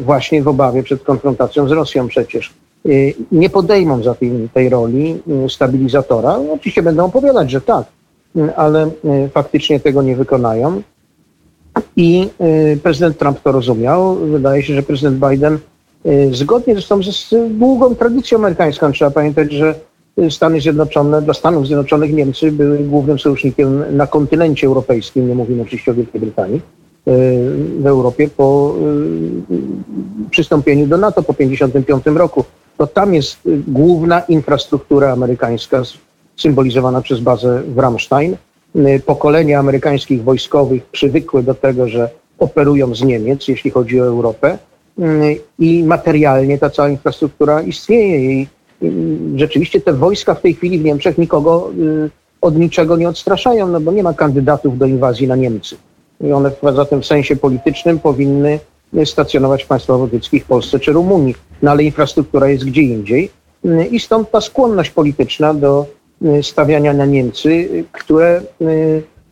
Właśnie 0.01 0.43
w 0.43 0.49
obawie 0.49 0.83
przed 0.83 1.03
konfrontacją 1.03 1.69
z 1.69 1.73
Rosją 1.73 2.09
przecież. 2.09 2.55
Y, 2.89 3.15
nie 3.33 3.51
podejmą 3.51 4.03
za 4.03 4.15
tej, 4.15 4.49
tej 4.55 4.69
roli 4.69 5.19
y, 5.47 5.49
stabilizatora. 5.49 6.39
Oczywiście 6.55 6.83
będą 6.83 7.05
opowiadać, 7.05 7.51
że 7.51 7.61
tak, 7.61 7.87
y, 8.37 8.57
ale 8.57 8.91
faktycznie 9.31 9.81
tego 9.81 10.03
nie 10.03 10.17
wykonają. 10.17 10.83
I 11.97 12.29
prezydent 12.83 13.19
Trump 13.19 13.41
to 13.41 13.53
rozumiał. 13.53 14.15
Wydaje 14.15 14.63
się, 14.63 14.75
że 14.75 14.83
prezydent 14.83 15.19
Biden 15.29 15.59
zgodnie 16.31 16.75
zresztą 16.75 17.03
z 17.03 17.35
długą 17.51 17.95
tradycją 17.95 18.39
amerykańską, 18.39 18.93
trzeba 18.93 19.11
pamiętać, 19.11 19.53
że 19.53 19.75
Stany 20.31 20.61
Zjednoczone, 20.61 21.23
dla 21.23 21.35
Stanów 21.35 21.67
Zjednoczonych 21.67 22.13
Niemcy 22.13 22.53
były 22.53 22.79
głównym 22.79 23.19
sojusznikiem 23.19 23.97
na 23.97 24.07
kontynencie 24.07 24.67
europejskim, 24.67 25.29
nie 25.29 25.35
mówimy 25.35 25.63
oczywiście 25.63 25.91
o 25.91 25.95
Wielkiej 25.95 26.21
Brytanii, 26.21 26.61
w 27.81 27.87
Europie 27.87 28.29
po 28.37 28.75
przystąpieniu 30.31 30.87
do 30.87 30.97
NATO 30.97 31.23
po 31.23 31.35
1955 31.35 32.19
roku. 32.19 32.45
To 32.79 32.87
tam 32.87 33.15
jest 33.15 33.47
y, 33.47 33.63
główna 33.69 34.21
infrastruktura 34.21 35.13
amerykańska 35.13 35.83
symbolizowana 36.37 37.01
przez 37.01 37.21
bazę 37.21 37.63
w 37.63 37.79
Ramstein. 37.79 38.37
Pokolenia 39.07 39.59
amerykańskich 39.59 40.25
wojskowych 40.25 40.85
przywykły 40.85 41.43
do 41.43 41.55
tego, 41.55 41.89
że 41.89 42.11
operują 42.39 42.95
z 42.95 43.03
Niemiec, 43.03 43.49
jeśli 43.49 43.71
chodzi 43.71 44.01
o 44.01 44.07
Europę. 44.07 44.59
I 45.59 45.85
materialnie 45.85 46.59
ta 46.59 46.71
cała 46.71 46.89
infrastruktura 46.89 47.63
istnieje. 47.63 48.33
I 48.33 48.49
rzeczywiście 49.37 49.81
te 49.81 49.93
wojska 49.93 50.35
w 50.35 50.41
tej 50.41 50.55
chwili 50.55 50.79
w 50.79 50.85
Niemczech 50.85 51.19
nikogo 51.19 51.71
od 52.41 52.59
niczego 52.59 52.97
nie 52.97 53.09
odstraszają, 53.09 53.69
no 53.69 53.81
bo 53.81 53.93
nie 53.93 54.03
ma 54.03 54.15
kandydatów 54.15 54.79
do 54.79 54.87
inwazji 54.87 55.29
na 55.29 55.37
Niemcy. 55.37 55.77
I 56.21 56.33
one 56.33 56.51
zatem 56.75 57.03
w 57.03 57.07
sensie 57.07 57.37
politycznym 57.37 57.99
powinny 57.99 58.59
stacjonować 59.05 59.65
w 59.65 59.67
państwach 59.67 59.99
bałtyckich, 59.99 60.45
Polsce 60.45 60.79
czy 60.79 60.93
Rumunii. 60.93 61.35
No 61.63 61.71
ale 61.71 61.83
infrastruktura 61.83 62.49
jest 62.49 62.65
gdzie 62.65 62.83
indziej 62.83 63.31
i 63.91 64.01
stąd 64.01 64.31
ta 64.31 64.41
skłonność 64.41 64.91
polityczna 64.91 65.55
do 65.55 65.87
stawiania 66.43 66.93
na 66.93 67.07
Niemcy, 67.07 67.85
które 67.93 68.43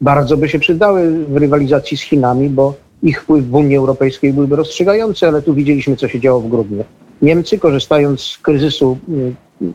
bardzo 0.00 0.36
by 0.36 0.48
się 0.48 0.58
przydały 0.58 1.24
w 1.24 1.36
rywalizacji 1.36 1.96
z 1.96 2.02
Chinami, 2.02 2.48
bo 2.48 2.74
ich 3.02 3.22
wpływ 3.22 3.48
w 3.48 3.54
Unii 3.54 3.76
Europejskiej 3.76 4.32
byłby 4.32 4.56
rozstrzygający, 4.56 5.26
ale 5.26 5.42
tu 5.42 5.54
widzieliśmy, 5.54 5.96
co 5.96 6.08
się 6.08 6.20
działo 6.20 6.40
w 6.40 6.48
grudniu. 6.48 6.84
Niemcy, 7.22 7.58
korzystając 7.58 8.20
z 8.20 8.38
kryzysu 8.38 8.98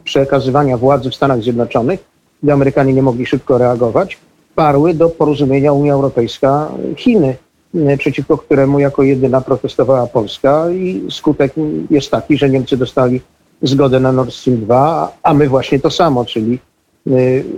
przekazywania 0.04 0.78
władzy 0.78 1.10
w 1.10 1.16
Stanach 1.16 1.42
Zjednoczonych, 1.42 2.00
gdy 2.44 2.54
Amerykanie 2.54 2.94
nie 2.94 3.02
mogli 3.02 3.26
szybko 3.26 3.58
reagować, 3.58 4.18
parły 4.56 4.94
do 4.94 5.10
porozumienia 5.10 5.74
Unia 5.74 5.94
Europejska-Chiny. 5.94 7.36
E, 7.76 7.98
przeciwko 7.98 8.38
któremu 8.38 8.80
jako 8.80 9.04
jedyna 9.04 9.42
protestowała 9.42 10.08
Polska 10.08 10.72
i 10.72 11.04
skutek 11.10 11.54
jest 11.90 12.12
taki, 12.12 12.38
że 12.38 12.50
Niemcy 12.50 12.78
dostali 12.78 13.22
zgodę 13.62 14.00
na 14.00 14.12
Nord 14.12 14.34
Stream 14.34 14.60
2, 14.60 15.12
a 15.24 15.34
my 15.34 15.50
właśnie 15.50 15.80
to 15.80 15.90
samo, 15.90 16.26
czyli 16.26 16.60
e, 17.08 17.12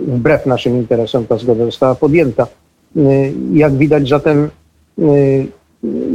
wbrew 0.06 0.46
naszym 0.46 0.76
interesom 0.76 1.26
ta 1.26 1.38
zgoda 1.38 1.64
została 1.64 1.94
podjęta. 1.94 2.46
E, 2.96 3.00
jak 3.52 3.76
widać 3.76 4.08
zatem 4.08 4.50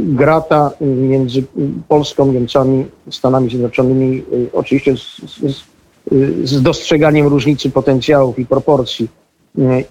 grata 0.08 0.70
między 0.80 1.42
Polską, 1.88 2.32
Niemcami, 2.32 2.86
Stanami 3.10 3.50
Zjednoczonymi, 3.50 4.22
oczywiście 4.52 4.96
z, 4.96 5.16
z, 5.52 5.64
z 6.44 6.62
dostrzeganiem 6.62 7.26
różnicy 7.26 7.70
potencjałów 7.70 8.38
i 8.38 8.46
proporcji 8.46 9.08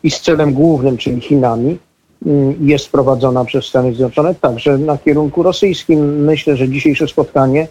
i 0.04 0.12
z 0.12 0.22
celem 0.22 0.54
głównym, 0.54 0.98
czyli 0.98 1.22
Chinami, 1.22 1.78
Y, 2.26 2.56
jest 2.62 2.92
prowadzona 2.92 3.46
przez 3.46 3.66
Stany 3.66 3.94
Zjednoczone, 3.94 4.36
także 4.36 4.78
na 4.78 4.98
kierunku 4.98 5.44
rosyjskim. 5.44 6.24
Myślę, 6.26 6.58
że 6.58 6.70
dzisiejsze 6.70 7.08
spotkanie, 7.08 7.68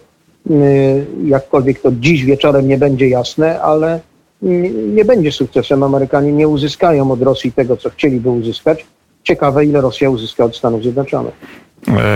y, 0.51 1.07
jakkolwiek 1.25 1.81
to 1.81 1.93
dziś 1.93 2.25
wieczorem 2.25 2.69
nie 2.69 2.79
będzie 2.79 3.09
jasne, 3.09 3.61
ale 3.61 4.01
y, 4.43 4.73
nie 4.95 5.05
będzie 5.05 5.33
sukcesem. 5.33 5.83
Amerykanie 5.83 6.33
nie 6.33 6.49
uzyskają 6.49 7.11
od 7.11 7.23
Rosji 7.23 7.53
tego, 7.53 7.77
co 7.77 7.91
chcieliby 7.91 8.31
uzyskać. 8.31 8.87
Ciekawe, 9.23 9.65
ile 9.65 9.81
Rosja 9.81 10.11
uzyska 10.11 10.45
od 10.45 10.57
Stanów 10.57 10.83
Zjednoczonych. 10.83 11.35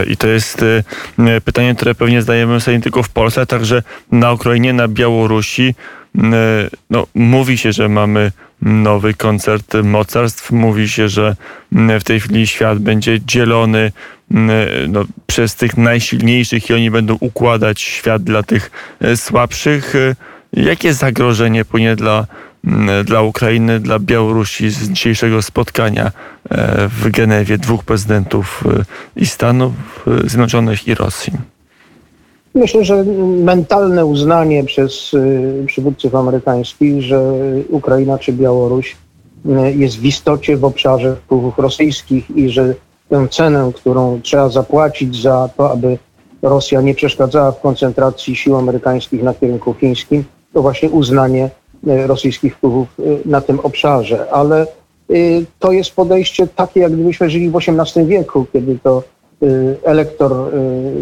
I 0.09 0.17
to 0.17 0.29
jest 0.29 0.65
e, 1.19 1.41
pytanie, 1.41 1.75
które 1.75 1.95
pewnie 1.95 2.23
zdajemy 2.23 2.61
sobie 2.61 2.77
nie 2.77 2.83
tylko 2.83 3.03
w 3.03 3.09
Polsce, 3.09 3.47
także 3.47 3.83
na 4.12 4.33
Ukrainie, 4.33 4.73
na 4.73 4.89
Białorusi. 4.89 5.75
E, 6.19 6.21
no, 6.91 7.07
mówi 7.15 7.59
się, 7.59 7.73
że 7.73 7.89
mamy 7.89 8.33
nowy 8.62 9.15
koncert 9.15 9.75
mocarstw. 9.83 10.50
Mówi 10.50 10.89
się, 10.89 11.09
że 11.09 11.37
w 11.73 12.05
tej 12.05 12.21
chwili 12.21 12.47
świat 12.47 12.79
będzie 12.79 13.21
dzielony 13.27 13.93
no, 14.89 15.05
przez 15.27 15.55
tych 15.55 15.77
najsilniejszych 15.77 16.71
i 16.71 16.75
oni 16.75 16.91
będą 16.91 17.17
układać 17.21 17.81
świat 17.81 18.23
dla 18.23 18.43
tych 18.43 18.71
słabszych. 19.17 19.95
Jakie 20.53 20.95
zagrożenie 20.95 21.65
płynie 21.65 21.97
dla 21.97 22.27
dla 23.05 23.23
Ukrainy, 23.23 23.81
dla 23.81 23.99
Białorusi 23.99 24.71
z 24.71 24.88
dzisiejszego 24.90 25.43
spotkania 25.43 26.07
e, 26.50 26.88
w 26.88 27.11
Genewie 27.11 27.59
dwóch 27.59 27.85
prezydentów 27.85 28.64
e, 28.67 29.21
i 29.21 29.26
Stanów 29.26 29.73
e, 30.07 30.29
Zjednoczonych 30.29 30.88
i 30.88 30.95
Rosji? 30.95 31.33
Myślę, 32.55 32.85
że 32.85 33.05
mentalne 33.45 34.07
uznanie 34.07 34.64
przez 34.64 35.12
przywódców 35.67 36.14
amerykańskich, 36.14 37.02
że 37.02 37.35
Ukraina 37.69 38.19
czy 38.19 38.33
Białoruś 38.33 38.97
jest 39.76 39.99
w 39.99 40.05
istocie 40.05 40.57
w 40.57 40.64
obszarze 40.64 41.17
wpływów 41.17 41.59
rosyjskich 41.59 42.31
i 42.31 42.50
że 42.50 42.75
tę 43.09 43.29
cenę, 43.29 43.73
którą 43.75 44.21
trzeba 44.21 44.49
zapłacić 44.49 45.23
za 45.23 45.49
to, 45.57 45.73
aby 45.73 45.99
Rosja 46.43 46.81
nie 46.81 46.95
przeszkadzała 46.95 47.52
w 47.52 47.61
koncentracji 47.61 48.37
sił 48.37 48.57
amerykańskich 48.57 49.23
na 49.23 49.35
kierunku 49.35 49.75
chińskim, 49.75 50.25
to 50.52 50.62
właśnie 50.62 50.90
uznanie 50.90 51.50
E, 51.50 51.60
rosyjskich 51.87 52.57
wpływów 52.57 52.89
e, 52.99 53.03
na 53.25 53.41
tym 53.41 53.61
obszarze, 53.61 54.31
ale 54.33 54.63
e, 54.63 55.15
to 55.59 55.73
jest 55.73 55.95
podejście 55.95 56.47
takie, 56.47 56.81
jak 56.81 56.93
gdybyśmy 56.93 57.31
żyli 57.31 57.51
w 57.51 57.57
XVIII 57.57 58.07
wieku, 58.07 58.47
kiedy 58.53 58.79
to 58.83 59.03
elektor 59.85 60.33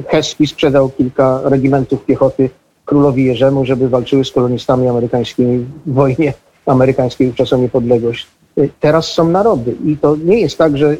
Hespi 0.08 0.47
sprzedał 0.47 0.90
kilka 0.90 1.40
regimentów 1.44 2.04
piechoty 2.04 2.50
królowi 2.85 3.25
Jerzemu, 3.25 3.64
żeby 3.64 3.88
walczyły 3.88 4.25
z 4.25 4.32
kolonistami 4.32 4.88
amerykańskimi 4.88 5.66
w 5.87 5.94
wojnie 5.94 6.35
amerykańskiej 6.66 7.26
wówczas 7.26 7.52
o 7.52 7.56
niepodległość. 7.56 8.26
Teraz 8.80 9.06
są 9.06 9.28
narody 9.28 9.76
i 9.87 9.97
to 9.97 10.16
nie 10.16 10.40
jest 10.40 10.58
tak, 10.58 10.78
że 10.78 10.97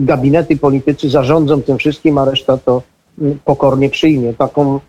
gabinety 0.00 0.56
politycy 0.56 1.10
zarządzą 1.10 1.62
tym 1.62 1.78
wszystkim, 1.78 2.18
a 2.18 2.24
reszta 2.24 2.58
to 2.58 2.82
pokornie 3.44 3.90
przyjmie. 3.90 4.34
Taką, 4.34 4.80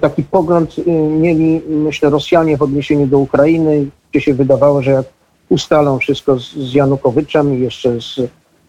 taki 0.00 0.22
pogląd 0.22 0.86
mieli, 1.20 1.60
myślę, 1.68 2.10
Rosjanie 2.10 2.56
w 2.56 2.62
odniesieniu 2.62 3.06
do 3.06 3.18
Ukrainy, 3.18 3.86
gdzie 4.10 4.20
się 4.20 4.34
wydawało, 4.34 4.82
że 4.82 4.90
jak 4.90 5.06
ustalą 5.48 5.98
wszystko 5.98 6.40
z, 6.40 6.52
z 6.52 6.74
Janukowiczem 6.74 7.54
i 7.54 7.60
jeszcze 7.60 8.00
z 8.00 8.20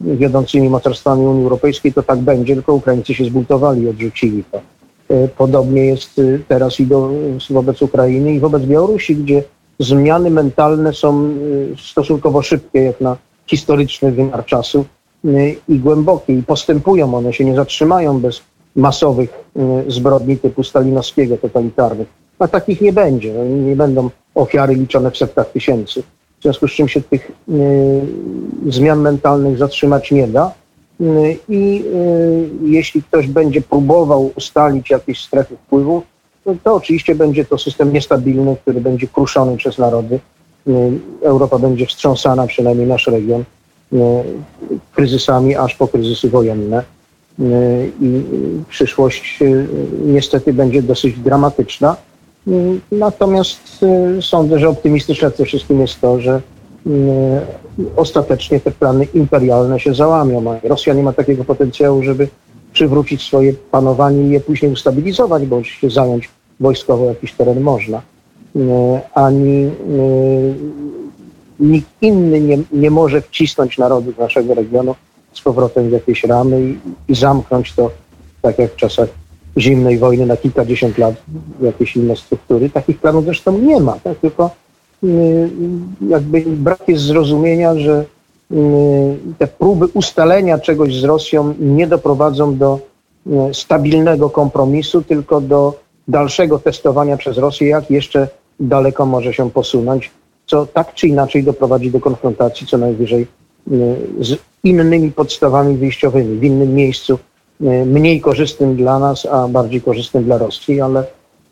wiodącymi 0.01 0.69
mocarstwami 0.69 1.25
Unii 1.25 1.43
Europejskiej, 1.43 1.93
to 1.93 2.03
tak 2.03 2.19
będzie, 2.19 2.53
tylko 2.53 2.73
Ukraińcy 2.73 3.13
się 3.13 3.25
zbultowali 3.25 3.81
i 3.81 3.89
odrzucili 3.89 4.43
to. 4.51 4.61
E, 5.09 5.27
podobnie 5.27 5.85
jest 5.85 6.21
teraz 6.47 6.79
i 6.79 6.85
do, 6.85 7.11
wobec 7.49 7.81
Ukrainy 7.81 8.33
i 8.33 8.39
wobec 8.39 8.63
Białorusi, 8.63 9.15
gdzie 9.15 9.43
zmiany 9.79 10.29
mentalne 10.29 10.93
są 10.93 11.33
stosunkowo 11.77 12.41
szybkie, 12.41 12.83
jak 12.83 13.01
na 13.01 13.17
historyczny 13.47 14.11
wymiar 14.11 14.45
czasu 14.45 14.85
i 15.67 15.79
głębokie 15.79 16.33
i 16.33 16.43
postępują 16.43 17.15
one, 17.15 17.33
się 17.33 17.45
nie 17.45 17.55
zatrzymają 17.55 18.19
bez 18.19 18.41
masowych 18.75 19.29
zbrodni 19.87 20.37
typu 20.37 20.63
stalinowskiego, 20.63 21.37
totalitarnych. 21.37 22.07
A 22.39 22.47
takich 22.47 22.81
nie 22.81 22.93
będzie. 22.93 23.33
No, 23.33 23.45
nie 23.45 23.75
będą 23.75 24.09
ofiary 24.35 24.75
liczone 24.75 25.11
w 25.11 25.17
setkach 25.17 25.51
tysięcy 25.51 26.03
w 26.39 26.41
związku 26.41 26.67
z 26.67 26.71
czym 26.71 26.87
się 26.87 27.01
tych 27.01 27.31
y, 27.49 28.71
zmian 28.71 29.01
mentalnych 29.01 29.57
zatrzymać 29.57 30.11
nie 30.11 30.27
da. 30.27 30.51
Y, 31.01 31.37
I 31.49 31.83
y, 31.85 32.49
jeśli 32.61 33.03
ktoś 33.03 33.27
będzie 33.27 33.61
próbował 33.61 34.31
ustalić 34.35 34.89
jakieś 34.89 35.21
strefy 35.21 35.57
wpływu, 35.57 36.01
no 36.45 36.55
to 36.63 36.75
oczywiście 36.75 37.15
będzie 37.15 37.45
to 37.45 37.57
system 37.57 37.93
niestabilny, 37.93 38.55
który 38.61 38.81
będzie 38.81 39.07
kruszony 39.07 39.57
przez 39.57 39.77
narody. 39.77 40.19
Europa 41.21 41.59
będzie 41.59 41.85
wstrząsana, 41.85 42.47
przynajmniej 42.47 42.87
nasz 42.87 43.07
region, 43.07 43.43
kryzysami 44.93 45.55
aż 45.55 45.75
po 45.75 45.87
kryzysy 45.87 46.29
wojenne. 46.29 46.83
I 48.01 48.23
przyszłość 48.69 49.39
niestety 50.05 50.53
będzie 50.53 50.81
dosyć 50.81 51.19
dramatyczna. 51.19 51.95
Natomiast 52.91 53.83
y, 54.17 54.21
sądzę, 54.21 54.59
że 54.59 54.69
optymistyczne 54.69 55.31
w 55.31 55.35
tym 55.35 55.45
wszystkim 55.45 55.81
jest 55.81 56.01
to, 56.01 56.19
że 56.19 56.41
y, 56.87 56.91
ostatecznie 57.95 58.59
te 58.59 58.71
plany 58.71 59.07
imperialne 59.13 59.79
się 59.79 59.93
załamią. 59.93 60.59
Rosja 60.63 60.93
nie 60.93 61.03
ma 61.03 61.13
takiego 61.13 61.45
potencjału, 61.45 62.03
żeby 62.03 62.27
przywrócić 62.73 63.21
swoje 63.21 63.53
panowanie 63.53 64.21
i 64.21 64.29
je 64.29 64.39
później 64.39 64.71
ustabilizować, 64.71 65.45
bo 65.45 65.57
oczywiście 65.57 65.89
zająć 65.89 66.29
wojskowo 66.59 67.05
jakiś 67.05 67.33
teren 67.33 67.61
można. 67.61 68.01
Y, 68.55 68.59
ani 69.13 69.71
nikt 71.59 71.89
inny 72.01 72.41
nie, 72.41 72.57
nie 72.71 72.91
może 72.91 73.21
wcisnąć 73.21 73.77
narodów 73.77 74.17
naszego 74.17 74.53
regionu 74.53 74.95
z 75.33 75.41
powrotem 75.41 75.89
w 75.89 75.91
jakieś 75.91 76.23
ramy 76.23 76.61
i, 76.61 76.77
i 77.11 77.15
zamknąć 77.15 77.73
to, 77.73 77.91
tak 78.41 78.59
jak 78.59 78.71
w 78.71 78.75
czasach 78.75 79.09
zimnej 79.57 79.97
wojny 79.97 80.25
na 80.25 80.37
kilkadziesiąt 80.37 80.97
lat 80.97 81.15
jakieś 81.61 81.95
inne 81.95 82.15
struktury. 82.15 82.69
Takich 82.69 82.99
planów 82.99 83.25
zresztą 83.25 83.57
nie 83.57 83.79
ma, 83.79 83.93
tak? 84.03 84.17
tylko 84.17 84.49
y, 85.03 85.49
jakby 86.09 86.41
brak 86.41 86.87
jest 86.87 87.03
zrozumienia, 87.03 87.75
że 87.75 88.05
y, 88.51 88.55
te 89.37 89.47
próby 89.47 89.85
ustalenia 89.93 90.59
czegoś 90.59 90.95
z 90.95 91.03
Rosją 91.03 91.53
nie 91.59 91.87
doprowadzą 91.87 92.57
do 92.57 92.79
y, 93.27 93.53
stabilnego 93.53 94.29
kompromisu, 94.29 95.01
tylko 95.01 95.41
do 95.41 95.79
dalszego 96.07 96.59
testowania 96.59 97.17
przez 97.17 97.37
Rosję, 97.37 97.67
jak 97.67 97.91
jeszcze 97.91 98.27
daleko 98.59 99.05
może 99.05 99.33
się 99.33 99.51
posunąć, 99.51 100.11
co 100.45 100.65
tak 100.65 100.93
czy 100.93 101.07
inaczej 101.07 101.43
doprowadzi 101.43 101.91
do 101.91 101.99
konfrontacji 101.99 102.67
co 102.67 102.77
najwyżej 102.77 103.27
z 104.19 104.37
innymi 104.63 105.11
podstawami 105.11 105.77
wyjściowymi 105.77 106.39
w 106.39 106.43
innym 106.43 106.73
miejscu 106.73 107.19
E, 107.65 107.85
mniej 107.85 108.21
korzystnym 108.21 108.75
dla 108.75 108.99
nas, 108.99 109.25
a 109.25 109.47
bardziej 109.47 109.81
korzystnym 109.81 110.23
dla 110.23 110.37
Rosji, 110.37 110.81
ale 110.81 111.03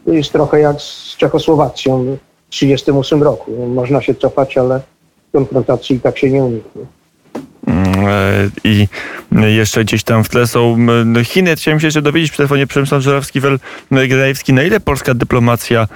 to 0.06 0.12
jest 0.12 0.32
trochę 0.32 0.60
jak 0.60 0.82
z 0.82 1.18
Czechosłowacją 1.18 2.04
w 2.04 2.50
1938 2.50 3.24
roku. 3.24 3.52
Można 3.68 4.02
się 4.02 4.16
cofać, 4.16 4.58
ale 4.58 4.82
konfrontacji 5.32 6.00
tak 6.00 6.18
się 6.18 6.32
nie 6.32 6.44
uniknie. 6.44 6.82
I 8.64 8.88
jeszcze 9.32 9.84
gdzieś 9.84 10.04
tam 10.04 10.24
w 10.24 10.30
tle 10.30 10.48
są 10.48 10.78
Chiny. 11.24 11.56
Chciałem 11.56 11.80
się 11.80 11.88
jeszcze 11.88 12.02
dowiedzieć 12.02 12.32
przy 12.32 12.38
telefonie 12.38 12.68
Przemysław 12.68 13.04
Żurawski-Gdajewski, 13.04 14.54
na 14.54 14.64
ile 14.64 14.80
polska 14.80 15.14
dyplomacja 15.14 15.88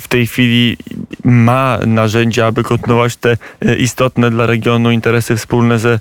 w 0.00 0.08
tej 0.08 0.26
chwili 0.26 0.76
ma 1.24 1.78
narzędzia, 1.86 2.46
aby 2.46 2.62
kontynuować 2.62 3.16
te 3.16 3.36
e, 3.66 3.76
istotne 3.76 4.30
dla 4.30 4.46
regionu 4.46 4.90
interesy 4.90 5.36
wspólne 5.36 5.78
ze 5.78 5.98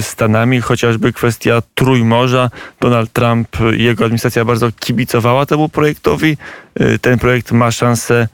Stanami, 0.00 0.60
chociażby 0.60 1.12
kwestia 1.12 1.62
Trójmorza. 1.74 2.50
Donald 2.80 3.12
Trump 3.12 3.48
jego 3.72 4.04
administracja 4.04 4.44
bardzo 4.44 4.72
kibicowała 4.80 5.46
temu 5.46 5.68
projektowi. 5.68 6.36
E, 6.74 6.98
ten 6.98 7.18
projekt 7.18 7.52
ma 7.52 7.70
szansę 7.70 8.28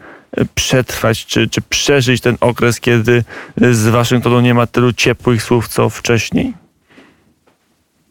przetrwać, 0.55 1.27
czy, 1.27 1.49
czy 1.49 1.61
przeżyć 1.61 2.21
ten 2.21 2.37
okres, 2.41 2.81
kiedy 2.81 3.25
z 3.73 3.89
Waszyngtonu 3.89 4.41
nie 4.41 4.55
ma 4.55 4.67
tylu 4.67 4.93
ciepłych 4.93 5.43
słów, 5.43 5.69
co 5.69 5.91
wcześniej? 5.91 6.55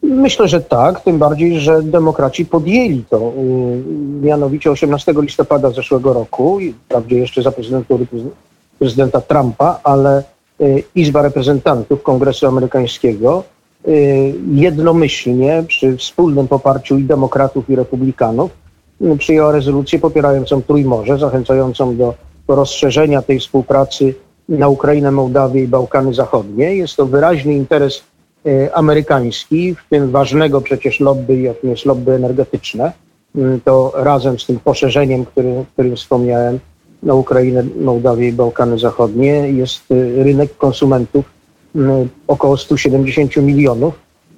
Myślę, 0.02 0.48
że 0.48 0.60
tak, 0.60 1.00
tym 1.00 1.18
bardziej, 1.18 1.60
że 1.60 1.82
demokraci 1.82 2.46
podjęli 2.46 3.04
to. 3.10 3.32
Mianowicie 4.22 4.70
18 4.70 5.14
listopada 5.16 5.70
zeszłego 5.70 6.12
roku, 6.12 6.58
wprawdzie 6.84 7.18
jeszcze 7.18 7.42
za 7.42 7.52
prezydentury 7.52 8.06
prezydenta 8.78 9.20
Trumpa, 9.20 9.80
ale 9.84 10.22
y, 10.60 10.82
Izba 10.94 11.22
Reprezentantów 11.22 12.02
Kongresu 12.02 12.46
Amerykańskiego 12.46 13.44
y, 13.88 14.34
jednomyślnie 14.54 15.64
przy 15.68 15.96
wspólnym 15.96 16.48
poparciu 16.48 16.98
i 16.98 17.04
demokratów 17.04 17.70
i 17.70 17.76
republikanów 17.76 18.63
przyjęła 19.18 19.52
rezolucję 19.52 19.98
popierającą 19.98 20.62
Trójmorze, 20.62 21.18
zachęcającą 21.18 21.96
do, 21.96 22.14
rozszerzenia 22.48 23.22
tej 23.22 23.40
współpracy 23.40 24.14
na 24.48 24.68
Ukrainę, 24.68 25.10
Mołdawię 25.10 25.62
i 25.62 25.68
Bałkany 25.68 26.14
Zachodnie. 26.14 26.76
Jest 26.76 26.96
to 26.96 27.06
wyraźny 27.06 27.54
interes 27.54 28.02
e, 28.46 28.74
amerykański, 28.74 29.74
w 29.74 29.88
tym 29.90 30.10
ważnego 30.10 30.60
przecież 30.60 31.00
lobby, 31.00 31.40
jakim 31.40 31.70
jest 31.70 31.84
lobby 31.84 32.12
energetyczne. 32.12 32.92
Mm, 33.36 33.60
to 33.60 33.92
razem 33.94 34.38
z 34.38 34.46
tym 34.46 34.58
poszerzeniem, 34.58 35.24
który, 35.24 35.64
którym 35.72 35.96
wspomniałem, 35.96 36.58
na 37.02 37.14
Ukrainę, 37.14 37.64
Mołdawię 37.80 38.28
i 38.28 38.32
Bałkany 38.32 38.78
Zachodnie 38.78 39.32
jest 39.32 39.90
e, 39.90 40.24
rynek 40.24 40.56
konsumentów 40.56 41.24
mm, 41.76 42.08
około 42.26 42.56
170 42.56 43.36
milionów 43.36 43.94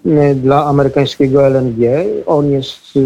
mm, 0.06 0.40
dla 0.40 0.64
amerykańskiego 0.64 1.46
LNG. 1.46 1.86
On 2.26 2.50
jest 2.50 2.98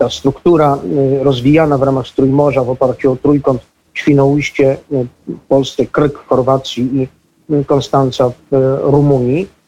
ta 0.00 0.10
struktura 0.10 0.78
y, 1.20 1.24
rozwijana 1.24 1.78
w 1.78 1.82
ramach 1.82 2.08
Trójmorza 2.08 2.64
w 2.64 2.70
oparciu 2.70 3.12
o 3.12 3.16
trójkąt 3.16 3.60
Świnoujście, 3.94 4.76
y, 4.92 5.06
Polsce, 5.48 5.86
Kryk 5.86 6.18
w 6.18 6.26
Chorwacji 6.26 6.88
i 6.96 7.08
y, 7.54 7.64
Konstanca 7.64 8.30
w 8.50 8.78
Rumunii 8.82 9.60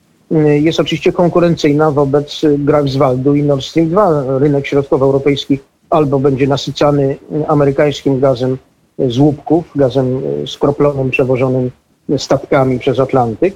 jest 0.61 0.81
oczywiście 0.81 1.13
konkurencyjna 1.13 1.91
wobec 1.91 2.41
Greifswaldu 2.59 3.35
i 3.35 3.43
Nord 3.43 3.63
Stream 3.63 3.89
2. 3.89 4.39
Rynek 4.39 4.67
środkowoeuropejski 4.67 5.59
albo 5.91 6.19
będzie 6.19 6.47
nasycany 6.47 7.17
amerykańskim 7.49 8.21
gazem 8.21 8.59
z 8.99 9.19
łupków, 9.19 9.65
gazem 9.77 10.23
skroplonym 10.47 11.11
przewożonym 11.11 11.71
statkami 12.17 12.79
przez 12.79 12.99
Atlantyk, 13.01 13.55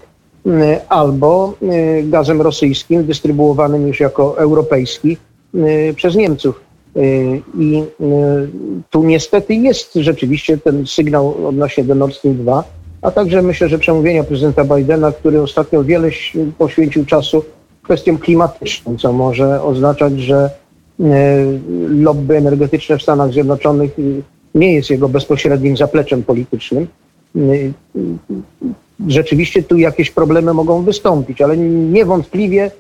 albo 0.89 1.55
gazem 2.05 2.43
rosyjskim 2.43 3.05
dystrybuowanym 3.07 3.89
już 3.89 4.01
jako 4.01 4.39
europejski 4.39 5.17
przez 5.97 6.17
Niemców. 6.17 6.66
Y, 6.97 7.43
I 7.59 7.83
y, 8.01 8.49
tu 8.91 9.05
niestety 9.05 9.55
jest 9.55 9.95
rzeczywiście 9.95 10.59
ten 10.59 10.87
sygnał 10.87 11.47
odnośnie 11.47 11.85
do 11.85 11.95
Nord 11.95 12.15
Stream 12.15 12.37
2, 12.37 12.65
a 13.03 13.11
także 13.11 13.43
myślę, 13.43 13.69
że 13.69 13.79
przemówienia 13.79 14.25
prezydenta 14.25 14.65
Bidena, 14.65 15.13
który 15.13 15.43
ostatnio 15.43 15.85
wiele 15.85 16.09
poświęcił 16.59 17.07
czasu 17.07 17.45
kwestiom 17.83 18.19
klimatycznym, 18.19 18.99
co 18.99 19.13
może 19.13 19.63
oznaczać, 19.63 20.21
że 20.21 20.51
y, 21.01 21.05
lobby 21.89 22.37
energetyczne 22.37 22.99
w 22.99 23.03
Stanach 23.03 23.33
Zjednoczonych 23.33 23.91
nie 24.55 24.75
jest 24.75 24.91
jego 24.91 25.09
bezpośrednim 25.09 25.77
zapleczem 25.77 26.23
politycznym. 26.23 26.87
Rzeczywiście 29.07 29.63
tu 29.63 29.77
jakieś 29.77 30.11
problemy 30.11 30.55
mogą 30.55 30.83
wystąpić, 30.83 31.43
ale 31.43 31.57
niewątpliwie 31.57 32.71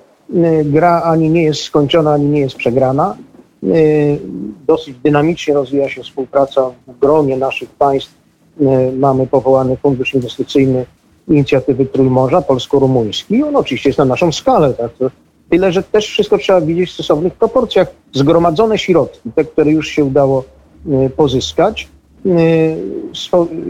gra 0.64 1.02
ani 1.02 1.30
nie 1.30 1.42
jest 1.42 1.60
skończona, 1.60 2.12
ani 2.12 2.26
nie 2.26 2.40
jest 2.40 2.56
przegrana. 2.56 3.16
Y, 3.64 4.18
dosyć 4.66 4.96
dynamicznie 5.04 5.54
rozwija 5.54 5.88
się 5.88 6.02
współpraca 6.02 6.70
w 6.86 6.98
gronie 6.98 7.36
naszych 7.36 7.70
państw. 7.70 8.14
Y, 8.60 8.92
mamy 8.96 9.26
powołany 9.26 9.76
Fundusz 9.76 10.14
Inwestycyjny 10.14 10.86
Inicjatywy 11.28 11.86
Trójmorza 11.86 12.42
polsko-rumuński. 12.42 13.42
On 13.42 13.56
oczywiście 13.56 13.88
jest 13.88 13.98
na 13.98 14.04
naszą 14.04 14.32
skalę. 14.32 14.74
Tak? 14.74 14.90
Tyle, 15.50 15.72
że 15.72 15.82
też 15.82 16.06
wszystko 16.06 16.38
trzeba 16.38 16.60
widzieć 16.60 16.90
w 16.90 16.92
stosownych 16.94 17.34
proporcjach. 17.34 17.88
Zgromadzone 18.12 18.78
środki, 18.78 19.30
te, 19.34 19.44
które 19.44 19.70
już 19.70 19.88
się 19.88 20.04
udało 20.04 20.44
y, 20.86 21.10
pozyskać, 21.10 21.88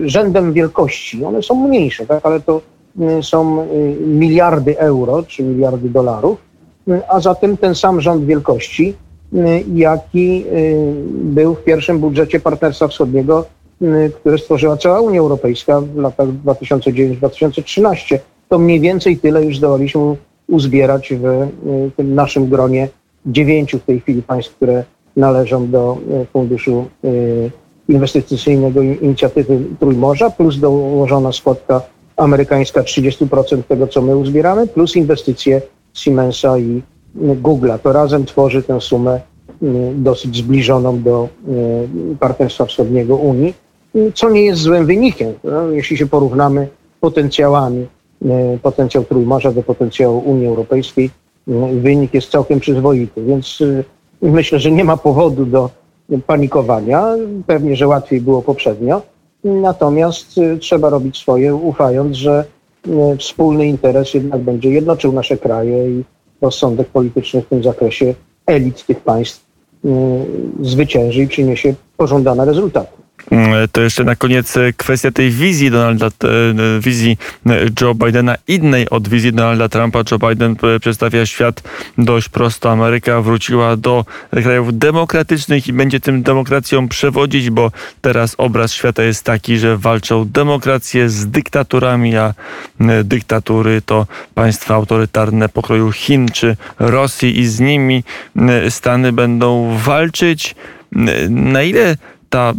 rzędem 0.05 0.53
wielkości. 0.53 1.25
One 1.25 1.43
są 1.43 1.55
mniejsze, 1.69 2.07
tak, 2.07 2.27
ale 2.27 2.41
to 2.41 2.61
są 3.23 3.67
miliardy 4.01 4.79
euro 4.79 5.23
czy 5.23 5.43
miliardy 5.43 5.89
dolarów, 5.89 6.39
a 7.09 7.21
zatem 7.21 7.57
ten 7.57 7.75
sam 7.75 8.01
rząd 8.01 8.25
wielkości, 8.25 8.95
jaki 9.75 10.45
był 11.09 11.55
w 11.55 11.65
pierwszym 11.65 11.99
budżecie 11.99 12.41
Partnerstwa 12.41 12.89
Wschodniego, 12.89 13.45
które 14.15 14.39
stworzyła 14.39 14.77
cała 14.77 15.01
Unia 15.01 15.21
Europejska 15.21 15.81
w 15.81 15.97
latach 15.97 16.29
2009-2013. 16.29 18.19
To 18.49 18.59
mniej 18.59 18.81
więcej 18.81 19.17
tyle 19.17 19.45
już 19.45 19.59
zdołaliśmy 19.59 20.17
uzbierać 20.49 21.15
w 21.15 21.49
tym 21.97 22.15
naszym 22.15 22.49
gronie 22.49 22.89
dziewięciu 23.27 23.79
w 23.79 23.83
tej 23.83 24.01
chwili 24.01 24.23
państw, 24.23 24.57
które 24.57 24.85
należą 25.17 25.71
do 25.71 25.99
Funduszu 26.33 26.85
Inwestycyjnego 27.89 28.83
Inicjatywy 28.83 29.59
Trójmorza, 29.81 30.31
plus 30.31 30.59
dołożona 30.59 31.33
składka 31.33 31.81
amerykańska 32.17 32.83
30% 32.83 33.63
tego, 33.63 33.87
co 33.87 34.03
my 34.03 34.17
uzbieramy, 34.17 34.67
plus 34.67 34.97
inwestycje 34.97 35.63
Siemensa 35.95 36.59
i 36.59 36.83
Google'a. 37.17 37.79
To 37.79 37.93
razem 37.93 38.25
tworzy 38.25 38.63
tę 38.63 38.81
sumę 38.81 39.21
dosyć 39.95 40.37
zbliżoną 40.37 41.03
do 41.03 41.29
Partnerstwa 42.21 42.65
Wschodniego 42.65 43.17
Unii, 43.17 43.55
co 44.15 44.31
nie 44.31 44.45
jest 44.45 44.61
złym 44.61 44.87
wynikiem, 44.87 45.33
jeśli 45.71 45.97
się 45.97 46.07
porównamy 46.07 46.69
potencjałami, 47.01 47.87
potencjał 48.63 49.05
Trójmorza 49.05 49.53
do 49.53 49.63
potencjału 49.63 50.19
Unii 50.19 50.47
Europejskiej, 50.47 51.11
wynik 51.73 52.15
jest 52.15 52.31
całkiem 52.31 52.61
przyzwoity, 52.61 53.25
więc 53.25 53.59
myślę, 54.23 54.59
że 54.59 54.71
nie 54.71 54.85
ma 54.85 54.97
powodu 54.97 55.47
do 55.47 55.71
panikowania. 56.27 57.15
Pewnie, 57.47 57.77
że 57.77 57.89
łatwiej 57.89 58.21
było 58.21 58.43
poprzednio. 58.43 59.03
Natomiast 59.45 60.39
y, 60.39 60.59
trzeba 60.59 60.91
robić 60.91 61.19
swoje, 61.19 61.55
ufając, 61.55 62.17
że 62.17 62.45
y, 62.89 63.17
wspólny 63.17 63.67
interes 63.67 64.15
jednak 64.15 64.41
będzie 64.41 64.71
jednoczył 64.71 65.13
nasze 65.13 65.37
kraje 65.37 65.91
i 65.91 66.05
rozsądek 66.41 66.89
polityczny 66.89 67.43
w 67.43 67.47
tym 67.47 67.63
zakresie 67.63 68.15
elit 68.47 68.87
tych 68.87 69.01
państw 69.01 69.47
y, 69.85 69.89
zwycięży 70.61 71.23
i 71.23 71.29
przyniesie 71.29 71.75
pożądane 71.97 72.45
rezultaty. 72.45 72.96
Mm, 73.31 73.69
to 73.73 73.81
jeszcze 73.81 74.05
na 74.05 74.17
koniec 74.17 74.57
e, 74.57 74.73
kwestia 74.73 75.11
tej 75.11 75.31
wizji 75.31 75.71
Donalda, 75.71 76.07
e, 76.07 76.11
wizji 76.81 77.19
e, 77.47 77.67
Joe 77.81 77.95
Bidena, 77.95 78.35
innej 78.49 78.91
od 78.91 79.09
wizji 79.09 79.33
Donalda 79.33 79.69
Trumpa. 79.69 80.03
Joe 80.11 80.19
Biden 80.19 80.57
przedstawia 80.81 81.27
świat 81.27 81.63
dość 81.99 82.29
prosto. 82.29 82.71
Ameryka 82.71 83.21
wróciła 83.21 83.77
do 83.77 84.05
krajów 84.43 84.79
demokratycznych 84.79 85.69
i 85.69 85.73
będzie 85.73 86.01
tym 86.01 86.23
demokracją 86.23 86.89
przewodzić, 86.89 87.51
bo 87.51 87.73
teraz 88.01 88.35
obraz 88.39 88.73
świata 88.73 89.03
jest 89.03 89.25
taki, 89.25 89.59
że 89.59 89.77
walczą 89.77 90.25
demokracje 90.29 91.11
z 91.11 91.27
dyktaturami, 91.27 92.17
a 92.17 92.35
dyktatury 93.05 93.83
to 93.83 94.07
państwa 94.35 94.75
autorytarne 94.75 95.49
pokroju 95.49 95.93
Chin 95.93 96.29
czy 96.29 96.57
Rosji 96.79 97.39
i 97.39 97.47
z 97.47 97.61
nimi 97.61 98.05
Stany 98.69 99.13
będą 99.13 99.79
walczyć. 99.79 100.55
Na 101.31 101.63
ile 101.63 101.97
ta, 102.37 102.51
e, 102.51 102.55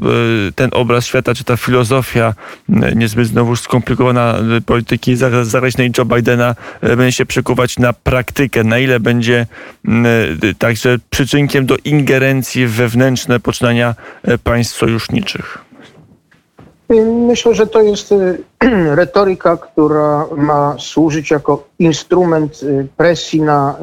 ten 0.56 0.70
obraz 0.74 1.06
świata, 1.06 1.36
czy 1.36 1.44
ta 1.44 1.58
filozofia 1.58 2.34
e, 2.70 2.96
niezbyt 2.96 3.28
znowu 3.28 3.56
skomplikowana 3.56 4.36
e, 4.58 4.62
polityki 4.62 5.16
zagranicznej 5.44 5.92
Joe 5.98 6.06
Bidena 6.06 6.56
będzie 6.82 7.12
się 7.12 7.26
przekuwać 7.26 7.80
na 7.80 7.94
praktykę, 7.94 8.64
na 8.64 8.80
ile 8.80 9.00
będzie 9.00 9.46
także 10.58 10.98
przyczynkiem 11.10 11.66
do 11.66 11.76
ingerencji 11.86 12.68
w 12.68 12.72
wewnętrzne 12.72 13.40
poczynania 13.40 13.96
państw 14.44 14.78
sojuszniczych? 14.78 15.58
Myślę, 17.28 17.56
że 17.56 17.68
to 17.68 17.82
jest 17.82 18.14
retoryka, 19.02 19.58
która 19.58 20.26
ma 20.38 20.76
służyć 20.80 21.32
jako 21.32 21.68
instrument 21.80 22.62
presji 22.98 23.42
na 23.42 23.76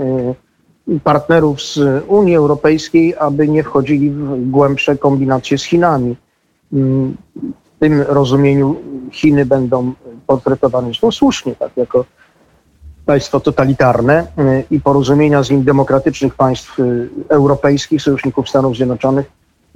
partnerów 1.05 1.63
z 1.63 2.05
Unii 2.09 2.37
Europejskiej, 2.37 3.15
aby 3.19 3.49
nie 3.49 3.63
wchodzili 3.63 4.11
w 4.11 4.51
głębsze 4.51 4.97
kombinacje 4.97 5.59
z 5.59 5.65
Chinami. 5.65 6.17
Mm, 6.73 7.17
w 7.77 7.79
tym 7.79 8.03
rozumieniu 8.03 8.77
Chiny 9.13 9.47
będą 9.47 9.93
portretowane 10.27 10.91
słusznie, 11.11 11.55
tak 11.55 11.77
jako 11.77 12.05
państwo 13.07 13.41
totalitarne 13.41 14.27
y, 14.39 14.65
i 14.71 14.81
porozumienia 14.81 15.43
z 15.43 15.51
nim 15.51 15.65
demokratycznych 15.65 16.35
państw 16.35 16.79
y, 16.79 17.09
europejskich, 17.29 18.03
sojuszników 18.03 18.49
Stanów 18.49 18.77
Zjednoczonych 18.77 19.27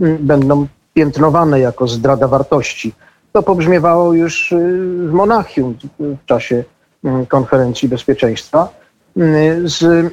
y, 0.01 0.19
będą 0.21 0.67
piętnowane 0.95 1.61
jako 1.61 1.89
zdrada 1.89 2.29
wartości. 2.29 2.93
To 3.33 3.43
pobrzmiewało 3.43 4.13
już 4.13 4.55
w 5.09 5.13
Monachium 5.13 5.75
w 5.99 6.25
czasie 6.27 6.65
konferencji 7.29 7.89
bezpieczeństwa 7.89 8.69
z 9.65 10.13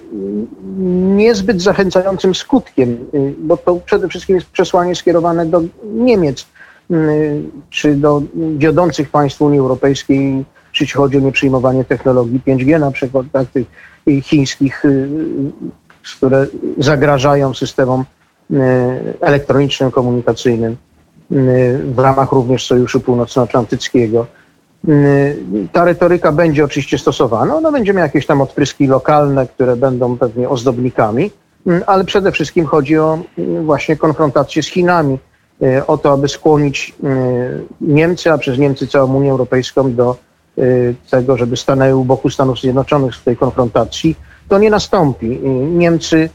niezbyt 1.15 1.61
zachęcającym 1.61 2.35
skutkiem, 2.35 2.97
bo 3.39 3.57
to 3.57 3.75
przede 3.75 4.07
wszystkim 4.07 4.35
jest 4.35 4.47
przesłanie 4.47 4.95
skierowane 4.95 5.45
do 5.45 5.61
Niemiec 5.83 6.47
czy 7.69 7.95
do 7.95 8.21
wiodących 8.57 9.09
państw 9.09 9.41
Unii 9.41 9.59
Europejskiej, 9.59 10.45
czy 10.71 10.87
chodzi 10.87 11.17
o 11.17 11.19
nieprzyjmowanie 11.19 11.85
technologii 11.85 12.41
5G 12.47 12.79
na 12.79 12.91
przykład, 12.91 13.25
tak, 13.31 13.47
tych 13.49 13.67
chińskich, 14.25 14.83
które 16.17 16.47
zagrażają 16.77 17.53
systemom 17.53 18.05
elektronicznym, 19.21 19.91
komunikacyjnym 19.91 20.77
w 21.85 21.99
ramach 21.99 22.31
również 22.31 22.65
Sojuszu 22.65 22.99
Północnoatlantyckiego. 22.99 24.27
Y, 24.89 25.67
ta 25.71 25.85
retoryka 25.85 26.31
będzie 26.31 26.65
oczywiście 26.65 26.97
stosowana. 26.97 27.55
Ona 27.55 27.71
będzie 27.71 27.93
miała 27.93 28.05
jakieś 28.05 28.25
tam 28.25 28.41
odpryski 28.41 28.87
lokalne, 28.87 29.47
które 29.47 29.75
będą 29.75 30.17
pewnie 30.17 30.49
ozdobnikami, 30.49 31.31
y, 31.67 31.85
ale 31.85 32.03
przede 32.03 32.31
wszystkim 32.31 32.65
chodzi 32.65 32.97
o 32.97 33.19
y, 33.39 33.61
właśnie 33.61 33.95
konfrontację 33.95 34.63
z 34.63 34.67
Chinami, 34.67 35.19
o 35.87 35.97
to, 35.97 36.11
aby 36.11 36.27
skłonić 36.27 36.95
Niemcy, 37.81 38.31
a 38.31 38.37
przez 38.37 38.57
Niemcy 38.57 38.87
całą 38.87 39.15
Unię 39.15 39.31
Europejską 39.31 39.93
do 39.93 40.15
tego, 41.09 41.37
żeby 41.37 41.57
stanęły 41.57 41.95
u 41.95 42.05
boku 42.05 42.29
Stanów 42.29 42.59
Zjednoczonych 42.59 43.15
w 43.15 43.23
tej 43.23 43.37
konfrontacji. 43.37 44.15
To 44.47 44.59
nie 44.59 44.69
nastąpi. 44.69 45.39
Niemcy 45.71 46.29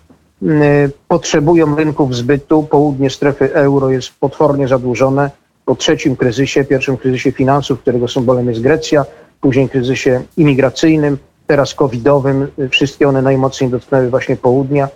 potrzebują 1.08 1.76
rynków 1.76 2.14
zbytu. 2.16 2.62
Południe 2.62 3.10
strefy 3.10 3.54
euro 3.54 3.90
jest 3.90 4.10
potwornie 4.20 4.68
zadłużone 4.68 5.30
po 5.70 5.76
trzecim 5.76 6.16
kryzysie, 6.16 6.64
pierwszym 6.64 6.96
kryzysie 6.96 7.32
finansów, 7.32 7.80
którego 7.80 8.08
symbolem 8.08 8.48
jest 8.48 8.60
Grecja, 8.60 9.04
później 9.40 9.68
kryzysie 9.68 10.22
imigracyjnym, 10.36 11.18
teraz 11.46 11.74
covidowym. 11.74 12.48
Wszystkie 12.70 13.08
one 13.08 13.22
najmocniej 13.22 13.70
dotknęły 13.70 14.10
właśnie 14.10 14.36
południa. 14.36 14.88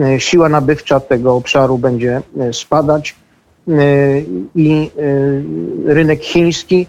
E, 0.00 0.20
siła 0.20 0.48
nabywcza 0.48 1.00
tego 1.00 1.34
obszaru 1.34 1.78
będzie 1.78 2.22
e, 2.40 2.52
spadać 2.52 3.16
e, 3.68 3.72
i 4.54 4.90
rynek 5.86 6.22
chiński, 6.22 6.86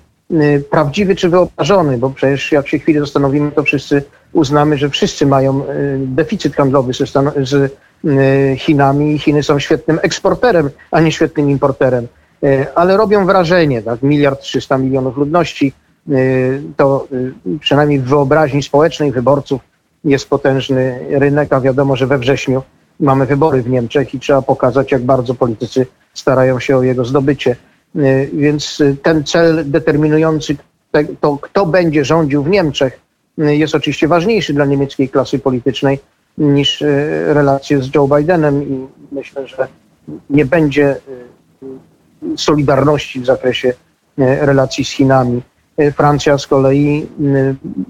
prawdziwy 0.69 1.15
czy 1.15 1.29
wyobrażony, 1.29 1.97
bo 1.97 2.09
przecież 2.09 2.51
jak 2.51 2.67
się 2.67 2.79
chwilę 2.79 2.99
zastanowimy, 2.99 3.51
to 3.51 3.63
wszyscy 3.63 4.03
uznamy, 4.33 4.77
że 4.77 4.89
wszyscy 4.89 5.25
mają 5.25 5.61
deficyt 5.97 6.55
handlowy 6.55 6.93
z 7.37 7.73
Chinami 8.57 9.15
i 9.15 9.19
Chiny 9.19 9.43
są 9.43 9.59
świetnym 9.59 9.99
eksporterem, 10.01 10.69
a 10.91 11.01
nie 11.01 11.11
świetnym 11.11 11.49
importerem. 11.49 12.07
E, 12.43 12.67
ale 12.75 12.97
robią 12.97 13.25
wrażenie, 13.25 13.81
tak, 13.81 14.01
miliard 14.01 14.41
trzysta 14.41 14.77
milionów 14.77 15.17
ludności, 15.17 15.73
e, 16.09 16.13
to 16.77 17.07
e, 17.55 17.59
przynajmniej 17.59 17.99
w 17.99 18.03
wyobraźni 18.03 18.63
społecznej 18.63 19.11
wyborców 19.11 19.61
jest 20.03 20.29
potężny 20.29 20.99
rynek, 21.09 21.53
a 21.53 21.61
wiadomo, 21.61 21.95
że 21.95 22.07
we 22.07 22.17
wrześniu 22.17 22.63
mamy 22.99 23.25
wybory 23.25 23.61
w 23.61 23.69
Niemczech 23.69 24.13
i 24.13 24.19
trzeba 24.19 24.41
pokazać, 24.41 24.91
jak 24.91 25.01
bardzo 25.01 25.33
politycy 25.33 25.85
starają 26.13 26.59
się 26.59 26.77
o 26.77 26.83
jego 26.83 27.05
zdobycie. 27.05 27.55
Więc 28.33 28.83
ten 29.03 29.23
cel 29.23 29.71
determinujący 29.71 30.55
to, 31.19 31.37
kto 31.41 31.65
będzie 31.65 32.05
rządził 32.05 32.43
w 32.43 32.49
Niemczech, 32.49 32.99
jest 33.37 33.75
oczywiście 33.75 34.07
ważniejszy 34.07 34.53
dla 34.53 34.65
niemieckiej 34.65 35.09
klasy 35.09 35.39
politycznej 35.39 35.99
niż 36.37 36.83
relacje 37.25 37.81
z 37.81 37.95
Joe 37.95 38.07
Bidenem 38.07 38.63
i 38.63 38.87
myślę, 39.11 39.47
że 39.47 39.67
nie 40.29 40.45
będzie 40.45 40.95
solidarności 42.37 43.19
w 43.19 43.25
zakresie 43.25 43.73
e, 44.19 44.45
relacji 44.45 44.85
z 44.85 44.91
Chinami. 44.91 45.41
E, 45.77 45.91
Francja 45.91 46.37
z 46.37 46.47
kolei 46.47 47.07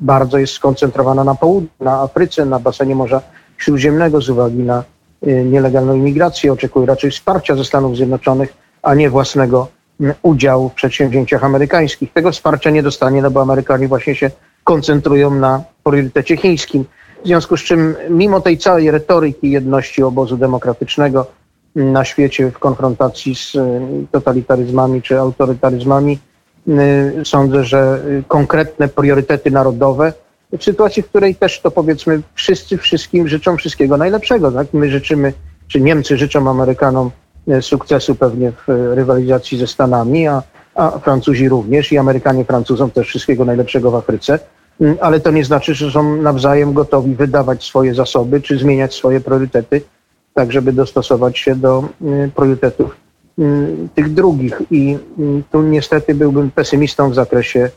bardzo 0.02 0.38
jest 0.38 0.54
skoncentrowana 0.54 1.24
na 1.24 1.36
południu, 1.36 1.70
na 1.80 2.02
Afryce, 2.02 2.46
na 2.46 2.60
basenie 2.60 2.96
Morza 2.96 3.22
Śródziemnego 3.58 4.22
z 4.22 4.30
uwagi 4.30 4.58
na 4.58 4.84
e, 5.22 5.44
nielegalną 5.44 5.96
imigrację. 5.96 6.54
Oczekuje 6.54 6.86
raczej 6.86 7.12
wsparcia 7.12 7.56
ze 7.56 7.66
Stanów 7.66 7.96
Zjednoczonych, 7.96 8.54
a 8.82 8.96
nie 8.96 9.10
własnego 9.10 9.68
udziału 10.22 10.70
w 10.70 10.74
przedsięwzięciach 10.74 11.44
amerykańskich. 11.44 12.14
Tego 12.14 12.32
wsparcia 12.32 12.70
nie 12.70 12.84
dostanie, 12.84 13.22
no 13.22 13.32
bo 13.32 13.42
Amerykanie 13.42 13.88
właśnie 13.88 14.16
się 14.16 14.32
koncentrują 14.64 15.32
na 15.36 15.64
priorytecie 15.84 16.38
chińskim. 16.38 16.86
W 17.24 17.28
związku 17.28 17.58
z 17.58 17.64
czym, 17.64 17.96
mimo 18.10 18.42
tej 18.42 18.58
całej 18.58 18.92
retoryki 18.92 19.52
jedności 19.52 20.04
obozu 20.04 20.38
demokratycznego, 20.38 21.28
na 21.76 22.06
świecie 22.06 22.52
w 22.52 22.60
konfrontacji 22.60 23.36
z 23.36 23.58
totalitaryzmami 24.12 25.02
czy 25.02 25.20
autorytaryzmami. 25.20 26.20
Sądzę, 27.24 27.64
że 27.64 28.00
konkretne 28.28 28.88
priorytety 28.88 29.52
narodowe 29.52 30.14
w 30.60 30.64
sytuacji, 30.64 31.04
w 31.04 31.10
której 31.10 31.36
też 31.36 31.62
to 31.62 31.72
powiedzmy 31.72 32.22
wszyscy 32.34 32.78
wszystkim 32.78 33.28
życzą 33.28 33.58
wszystkiego 33.58 33.98
najlepszego. 33.98 34.52
Tak? 34.52 34.68
My 34.74 34.90
życzymy, 34.90 35.34
czy 35.68 35.82
Niemcy 35.82 36.18
życzą 36.18 36.50
Amerykanom 36.50 37.12
sukcesu 37.62 38.16
pewnie 38.16 38.52
w 38.52 38.92
rywalizacji 38.94 39.58
ze 39.58 39.68
Stanami, 39.68 40.28
a, 40.28 40.44
a 40.76 41.00
Francuzi 41.00 41.50
również 41.50 41.92
i 41.92 41.98
Amerykanie 41.98 42.46
Francuzom 42.46 42.92
też 42.92 43.08
wszystkiego 43.08 43.46
najlepszego 43.46 43.92
w 43.92 43.96
Afryce. 43.96 44.40
Mm, 44.82 44.98
ale 45.02 45.20
to 45.20 45.32
nie 45.32 45.46
znaczy, 45.46 45.76
że 45.76 45.92
są 45.92 46.16
nawzajem 46.16 46.74
gotowi 46.74 47.16
wydawać 47.16 47.64
swoje 47.64 47.96
zasoby 47.96 48.42
czy 48.42 48.58
zmieniać 48.58 48.96
swoje 48.96 49.22
priorytety, 49.22 49.82
tak 50.34 50.52
żeby 50.52 50.74
dostosować 50.74 51.40
się 51.40 51.56
do 51.56 51.90
mm, 52.02 52.32
priorytetów 52.32 52.96
mm, 53.40 53.90
tych 53.96 54.14
drugich. 54.14 54.62
I 54.72 54.98
tu 55.52 55.62
niestety 55.62 56.16
byłbym 56.16 56.52
pesymistą 56.52 57.10
w 57.10 57.16
zakresie 57.16 57.70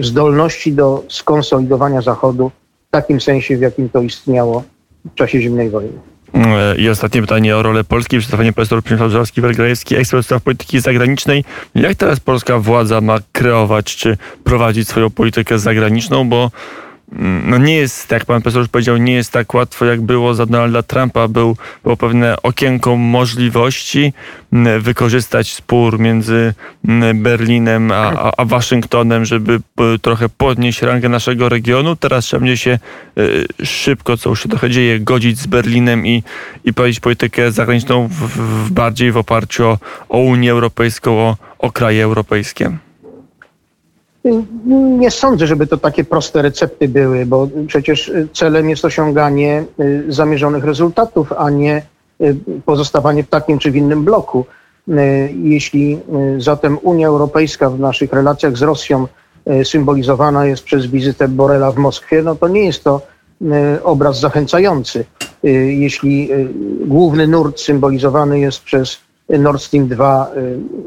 zdolności 0.00 0.72
do 0.72 1.04
skonsolidowania 1.08 2.02
Zachodu 2.02 2.50
w 2.88 2.90
takim 2.90 3.20
sensie, 3.20 3.56
w 3.56 3.60
jakim 3.60 3.88
to 3.88 4.02
istniało 4.02 4.62
w 5.04 5.14
czasie 5.14 5.40
zimnej 5.40 5.70
wojny. 5.70 5.98
E, 6.34 6.76
I 6.76 6.88
ostatnie 6.88 7.20
pytanie 7.20 7.56
o 7.56 7.62
rolę 7.62 7.84
Polski. 7.84 8.18
Przedstawienie 8.18 8.52
profesor 8.52 8.82
Przemysław 8.82 9.10
Żalski-Welgrajewski, 9.12 9.96
ekspert 9.96 10.24
spraw 10.24 10.42
polityki 10.42 10.80
zagranicznej. 10.80 11.44
Jak 11.74 11.94
teraz 11.94 12.20
polska 12.20 12.58
władza 12.58 13.00
ma 13.00 13.18
kreować 13.32 13.96
czy 13.96 14.16
prowadzić 14.44 14.88
swoją 14.88 15.10
politykę 15.10 15.58
zagraniczną, 15.58 16.28
bo 16.28 16.50
Mm, 16.50 16.93
no 17.18 17.58
nie 17.58 17.76
jest, 17.76 18.10
jak 18.10 18.24
pan 18.24 18.42
profesor 18.42 18.62
już 18.62 18.68
powiedział, 18.68 18.96
nie 18.96 19.12
jest 19.12 19.32
tak 19.32 19.54
łatwo, 19.54 19.84
jak 19.84 20.00
było 20.00 20.34
za 20.34 20.46
Donalda 20.46 20.82
Trumpa. 20.82 21.28
Był, 21.28 21.56
było 21.82 21.96
pewne 21.96 22.42
okienko 22.42 22.96
możliwości 22.96 24.12
wykorzystać 24.80 25.52
spór 25.52 25.98
między 25.98 26.54
Berlinem 27.14 27.92
a, 27.92 28.32
a 28.36 28.44
Waszyngtonem, 28.44 29.24
żeby 29.24 29.60
trochę 30.02 30.28
podnieść 30.28 30.82
rangę 30.82 31.08
naszego 31.08 31.48
regionu. 31.48 31.96
Teraz 31.96 32.24
trzeba 32.24 32.40
będzie 32.40 32.56
się 32.56 32.78
y, 33.18 33.66
szybko, 33.66 34.16
co 34.16 34.30
już 34.30 34.42
się 34.42 34.48
trochę 34.48 34.70
dzieje, 34.70 35.00
godzić 35.00 35.38
z 35.38 35.46
Berlinem 35.46 36.06
i, 36.06 36.22
i 36.64 36.72
prowadzić 36.72 37.00
politykę 37.00 37.52
zagraniczną 37.52 38.08
w, 38.08 38.12
w 38.12 38.70
bardziej 38.70 39.12
w 39.12 39.16
oparciu 39.16 39.66
o, 39.66 39.78
o 40.08 40.18
Unię 40.18 40.50
Europejską, 40.50 41.18
o, 41.18 41.36
o 41.58 41.72
kraje 41.72 42.04
europejskie. 42.04 42.78
Nie 44.98 45.10
sądzę, 45.10 45.46
żeby 45.46 45.66
to 45.66 45.76
takie 45.76 46.04
proste 46.04 46.42
recepty 46.42 46.88
były, 46.88 47.26
bo 47.26 47.48
przecież 47.66 48.12
celem 48.32 48.70
jest 48.70 48.84
osiąganie 48.84 49.64
y, 49.80 50.04
zamierzonych 50.08 50.64
rezultatów, 50.64 51.32
a 51.32 51.50
nie 51.50 51.82
y, 52.20 52.36
pozostawanie 52.64 53.22
w 53.24 53.28
takim 53.28 53.58
czy 53.58 53.70
w 53.70 53.76
innym 53.76 54.04
bloku. 54.04 54.46
Y, 54.88 55.34
jeśli 55.42 55.98
zatem 56.38 56.78
Unia 56.82 57.08
Europejska 57.08 57.70
w 57.70 57.80
naszych 57.80 58.12
relacjach 58.12 58.56
z 58.56 58.62
Rosją 58.62 59.06
symbolizowana 59.64 60.46
jest 60.46 60.64
przez 60.64 60.86
wizytę 60.86 61.28
Borela 61.28 61.72
w 61.72 61.76
Moskwie, 61.76 62.22
no 62.22 62.34
to 62.34 62.48
nie 62.48 62.64
jest 62.64 62.84
to 62.84 63.00
obraz 63.82 64.20
zachęcający. 64.20 65.04
Jeśli 65.68 66.28
główny 66.80 67.26
nurt 67.26 67.60
symbolizowany 67.60 68.40
jest 68.40 68.62
przez 68.62 68.98
Nord 69.28 69.62
Stream 69.62 69.88
2 69.88 70.30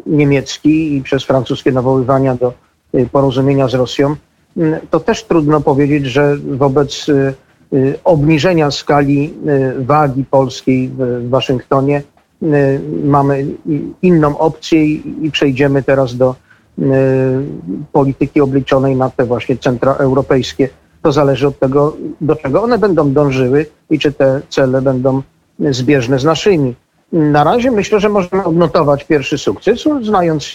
niemiecki 0.05 0.95
i 0.95 1.01
przez 1.01 1.23
francuskie 1.23 1.71
nawoływania 1.71 2.35
do 2.35 2.53
Y, 2.66 2.66
porozumienia 3.05 3.67
z 3.67 3.73
Rosją, 3.73 4.15
y, 4.57 4.79
to 4.89 4.99
też 4.99 5.23
trudno 5.23 5.61
powiedzieć, 5.61 6.05
że 6.05 6.37
wobec 6.37 7.09
y, 7.09 7.33
obniżenia 8.03 8.71
skali 8.71 9.33
wagi 9.79 10.23
polskiej 10.23 10.89
w 10.89 11.29
Waszyngtonie 11.29 12.01
mamy 13.03 13.45
inną 14.01 14.37
opcję 14.37 14.85
i 14.95 15.31
przejdziemy 15.31 15.83
teraz 15.83 16.15
do 16.15 16.35
polityki 17.91 18.41
obliczonej 18.41 18.95
na 18.95 19.09
te 19.09 19.25
właśnie 19.25 19.57
centra 19.57 19.93
europejskie. 19.93 20.69
To 21.01 21.11
zależy 21.11 21.47
od 21.47 21.59
tego, 21.59 21.97
do 22.21 22.35
czego 22.35 22.63
one 22.63 22.77
będą 22.77 23.13
dążyły 23.13 23.65
i 23.89 23.99
czy 23.99 24.11
te 24.11 24.41
cele 24.49 24.81
będą 24.81 25.21
zbieżne 25.59 26.19
z 26.19 26.23
naszymi. 26.23 26.75
Na 27.11 27.43
razie 27.43 27.71
myślę, 27.71 27.99
że 27.99 28.09
możemy 28.09 28.43
odnotować 28.43 29.03
pierwszy 29.03 29.37
sukces, 29.37 29.83
znając 30.01 30.51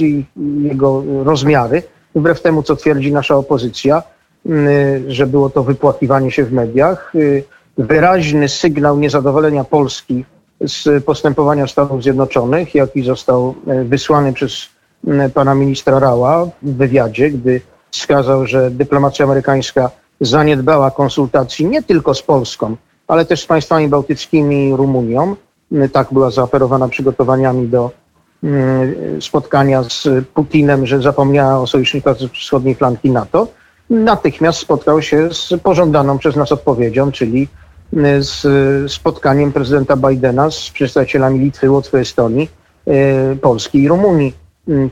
jego 0.63 1.03
rozmiary 1.25 1.83
wbrew 2.15 2.43
temu, 2.43 2.63
co 2.63 2.77
twierdzi 2.77 3.13
nasza 3.13 3.37
opozycja, 3.37 4.03
mm, 4.47 5.11
że 5.11 5.27
było 5.27 5.51
to 5.51 5.63
wypłakiwanie 5.63 6.31
się 6.31 6.45
w 6.45 6.53
mediach. 6.53 7.15
Y, 7.15 7.45
wyraźny 7.79 8.49
sygnał 8.49 8.99
niezadowolenia 8.99 9.65
Polski 9.65 10.25
z 10.61 11.05
postępowania 11.05 11.67
Stanów 11.67 12.03
Zjednoczonych, 12.03 12.75
jaki 12.75 13.03
został 13.03 13.55
e, 13.67 13.85
wysłany 13.85 14.33
przez 14.33 14.69
mm, 15.07 15.31
pana 15.31 15.55
ministra 15.55 15.99
Rała 15.99 16.47
w 16.63 16.77
wywiadzie, 16.77 17.31
gdy 17.31 17.61
wskazał, 17.91 18.47
że 18.47 18.71
dyplomacja 18.71 19.25
amerykańska 19.25 19.91
zaniedbała 20.21 20.91
konsultacji 20.91 21.67
nie 21.67 21.83
tylko 21.83 22.15
z 22.15 22.23
Polską, 22.23 22.77
ale 23.09 23.25
też 23.25 23.43
z 23.43 23.47
państwami 23.47 23.89
bałtyckimi 23.89 24.69
i 24.69 24.77
Rumunią. 24.77 25.37
Mm, 25.73 25.89
tak 25.89 26.09
była 26.13 26.31
zaoferowana 26.31 26.89
przygotowaniami 26.89 27.69
do 27.69 27.91
spotkania 29.21 29.83
z 29.83 30.09
Putinem, 30.35 30.87
że 30.87 31.03
zapomniała 31.03 31.61
o 31.61 31.67
sojusznikach 31.67 32.19
z 32.19 32.33
wschodniej 32.33 32.75
flanki 32.75 33.11
NATO, 33.11 33.49
natychmiast 33.91 34.59
spotkał 34.59 35.03
się 35.03 35.29
z 35.35 35.53
pożądaną 35.63 36.19
przez 36.19 36.37
nas 36.37 36.53
odpowiedzią, 36.53 37.13
czyli 37.13 37.49
mm, 37.93 38.23
z 38.23 38.43
spotkaniem 38.93 39.53
prezydenta 39.53 39.97
Bidena 39.97 40.51
z 40.51 40.71
przedstawicielami 40.71 41.39
Litwy, 41.39 41.71
Łotwy, 41.71 41.99
Estonii, 41.99 42.51
e, 42.87 43.37
Polski 43.37 43.83
i 43.83 43.89
Rumunii, 43.89 44.35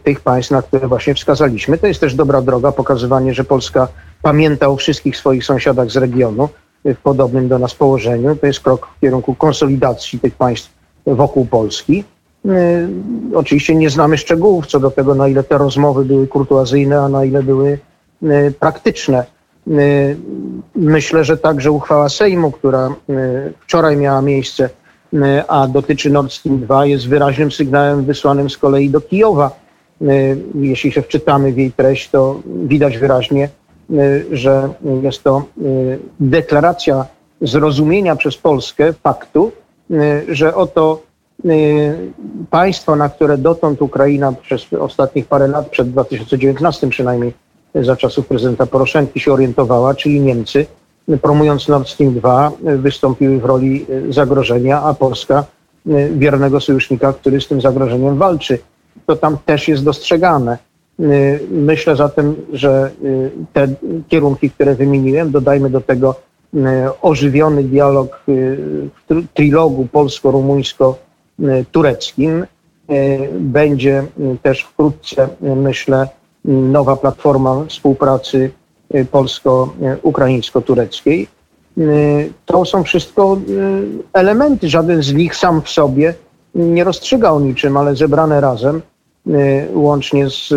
tych 0.05 0.21
państw, 0.21 0.51
na 0.51 0.63
które 0.63 0.89
właśnie 0.89 1.15
wskazaliśmy. 1.15 1.79
To 1.79 1.87
jest 1.87 2.01
też 2.01 2.15
dobra 2.15 2.43
droga, 2.43 2.73
pokazywanie, 2.73 3.35
że 3.35 3.45
Polska 3.45 3.89
pamięta 4.23 4.69
o 4.69 4.77
wszystkich 4.77 5.17
swoich 5.17 5.45
sąsiadach 5.45 5.91
z 5.91 5.97
regionu 5.97 6.49
w 6.85 6.97
podobnym 6.97 7.49
do 7.49 7.59
nas 7.59 7.75
położeniu. 7.75 8.37
To 8.37 8.47
jest 8.47 8.61
krok 8.61 8.89
w 8.97 9.01
kierunku 9.01 9.35
konsolidacji 9.35 10.21
tych 10.21 10.35
państw 10.35 10.71
wokół 11.07 11.47
Polski. 11.47 12.05
My 12.45 12.89
oczywiście 13.35 13.75
nie 13.75 13.91
znamy 13.91 14.19
szczegółów 14.19 14.67
co 14.67 14.81
do 14.81 14.91
tego, 14.91 15.15
na 15.15 15.29
ile 15.29 15.43
te 15.43 15.59
rozmowy 15.59 16.05
były 16.05 16.27
kurtuazyjne, 16.27 17.01
a 17.01 17.09
na 17.09 17.25
ile 17.25 17.43
były 17.43 17.79
y, 18.23 18.55
praktyczne. 18.61 19.25
Y, 19.69 20.17
myślę, 20.77 21.25
że 21.25 21.37
także 21.37 21.71
uchwała 21.71 22.09
Sejmu, 22.09 22.51
która 22.51 22.95
wczoraj 23.61 23.97
miała 23.97 24.23
miejsce, 24.23 24.71
a 25.49 25.67
dotyczy 25.67 26.11
Nord 26.11 26.33
Stream 26.33 26.59
2, 26.61 26.87
jest 26.87 27.09
wyraźnym 27.09 27.53
sygnałem 27.53 28.05
wysłanym 28.05 28.51
z 28.51 28.59
kolei 28.59 28.91
do 28.91 29.01
Kijowa. 29.01 29.51
Jeśli 30.55 30.93
się 30.93 31.03
wczytamy 31.03 31.53
w 31.53 31.59
jej 31.59 31.73
treść, 31.73 32.11
to 32.11 32.41
widać 32.47 32.99
wyraźnie, 32.99 33.49
że 34.33 34.69
jest 35.03 35.23
to 35.23 35.43
deklaracja 36.21 37.07
zrozumienia 37.41 38.17
przez 38.17 38.37
Polskę 38.37 38.93
faktu, 38.93 39.53
że 40.29 40.55
oto 40.55 41.03
państwo, 42.51 42.97
na 42.97 43.09
które 43.09 43.39
dotąd 43.39 43.83
Ukraina 43.83 44.33
przez 44.33 44.73
ostatnich 44.73 45.27
parę 45.27 45.49
lat, 45.49 45.69
przed 45.69 45.91
2019 45.91 46.89
przynajmniej, 46.89 47.33
za 47.75 47.97
czasów 47.97 48.27
prezydenta 48.27 48.67
Poroszenki 48.67 49.21
się 49.21 49.33
orientowała, 49.33 49.95
czyli 49.95 50.21
Niemcy, 50.21 50.67
promując 51.23 51.69
Nord 51.69 51.89
Stream 51.89 52.15
2, 52.15 52.53
wystąpiły 52.63 53.41
w 53.41 53.45
roli 53.45 53.87
zagrożenia, 54.09 54.83
a 54.83 54.95
Polska 54.95 55.45
y, 55.87 56.11
wiernego 56.17 56.61
sojusznika, 56.61 57.13
który 57.13 57.41
z 57.41 57.49
tym 57.49 57.61
zagrożeniem 57.61 58.19
walczy. 58.19 58.59
To 59.07 59.17
tam 59.17 59.39
też 59.47 59.69
jest 59.69 59.85
dostrzegane. 59.85 60.59
Y, 61.01 61.41
myślę 61.51 61.97
zatem, 61.97 62.37
że 62.53 62.91
te 63.53 63.69
kierunki, 64.09 64.51
które 64.51 64.75
wymieniłem, 64.75 65.31
dodajmy 65.31 65.71
do 65.71 65.81
tego 65.81 66.15
ożywiony 67.03 67.63
dialog 67.63 68.21
w 69.09 69.25
trilogu 69.35 69.89
polsko-rumuńsko 69.93 70.99
E, 70.99 71.10
tureckim. 71.73 72.47
E, 72.91 73.19
będzie 73.41 73.99
e, 73.99 74.05
też 74.43 74.63
wkrótce, 74.63 75.29
myślę, 75.41 76.09
nowa 76.45 76.97
platforma 76.97 77.65
współpracy 77.69 78.51
polsko-ukraińsko-tureckiej. 79.11 81.27
To 82.47 82.65
są 82.65 82.85
wszystko 82.85 83.39
elementy, 84.13 84.69
żaden 84.69 85.03
z 85.03 85.15
nich 85.15 85.37
sam 85.37 85.63
w 85.63 85.69
sobie 85.69 86.15
nie 86.55 86.85
rozstrzygał 86.85 87.41
niczym, 87.41 87.77
ale 87.77 87.97
zebrane 87.97 88.41
razem, 88.41 88.83
łącznie 89.75 90.31
z 90.31 90.55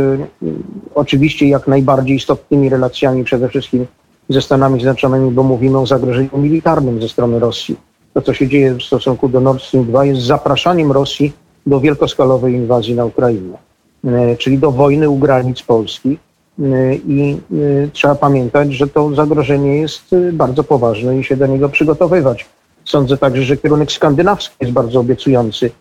oczywiście 0.95 1.47
jak 1.47 1.67
najbardziej 1.67 2.17
istotnymi 2.17 2.69
relacjami 2.69 3.23
przede 3.23 3.49
wszystkim 3.49 3.85
ze 4.29 4.41
Stanami 4.41 4.79
Zjednoczonymi, 4.79 5.31
bo 5.31 5.43
mówimy 5.43 5.79
o 5.79 5.85
zagrożeniu 5.85 6.37
militarnym 6.37 7.01
ze 7.01 7.09
strony 7.09 7.39
Rosji 7.39 7.75
to, 8.13 8.21
co 8.21 8.33
się 8.33 8.47
dzieje 8.47 8.73
w 8.73 8.83
stosunku 8.83 9.29
do 9.29 9.39
Nord 9.39 9.61
Stream 9.61 9.85
2, 9.85 10.05
jest 10.05 10.21
zapraszaniem 10.21 10.91
Rosji 10.91 11.33
do 11.65 11.79
wielkoskalowej 11.79 12.53
inwazji 12.53 12.95
na 12.95 13.05
Ukrainę, 13.05 13.57
e, 14.05 14.35
czyli 14.37 14.57
do 14.57 14.71
wojny 14.71 15.09
u 15.09 15.17
granic 15.17 15.61
Polski. 15.61 16.17
E, 16.59 16.95
I 16.95 17.37
e, 17.83 17.87
trzeba 17.93 18.15
pamiętać, 18.15 18.73
że 18.73 18.87
to 18.87 19.15
zagrożenie 19.15 19.77
jest 19.77 20.15
bardzo 20.33 20.63
poważne 20.63 21.19
i 21.19 21.23
się 21.23 21.37
do 21.37 21.47
niego 21.47 21.69
przygotowywać. 21.69 22.45
Sądzę 22.85 23.17
także, 23.17 23.43
że 23.43 23.57
kierunek 23.57 23.91
skandynawski 23.91 24.55
jest 24.61 24.73
bardzo 24.73 24.99
obiecujący. 24.99 25.71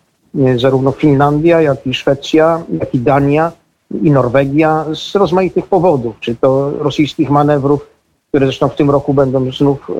zarówno 0.55 0.91
Finlandia, 0.91 1.61
jak 1.61 1.87
i 1.87 1.93
Szwecja, 1.93 2.63
jak 2.79 2.95
i 2.95 2.99
Dania 2.99 3.51
i 4.01 4.11
Norwegia 4.11 4.85
z 4.93 5.15
rozmaitych 5.15 5.67
powodów, 5.67 6.15
czy 6.19 6.35
to 6.35 6.71
rosyjskich 6.79 7.29
manewrów, 7.29 7.87
które 8.29 8.45
zresztą 8.45 8.69
w 8.69 8.75
tym 8.75 8.91
roku 8.91 9.13
będą 9.13 9.51
znów 9.51 9.91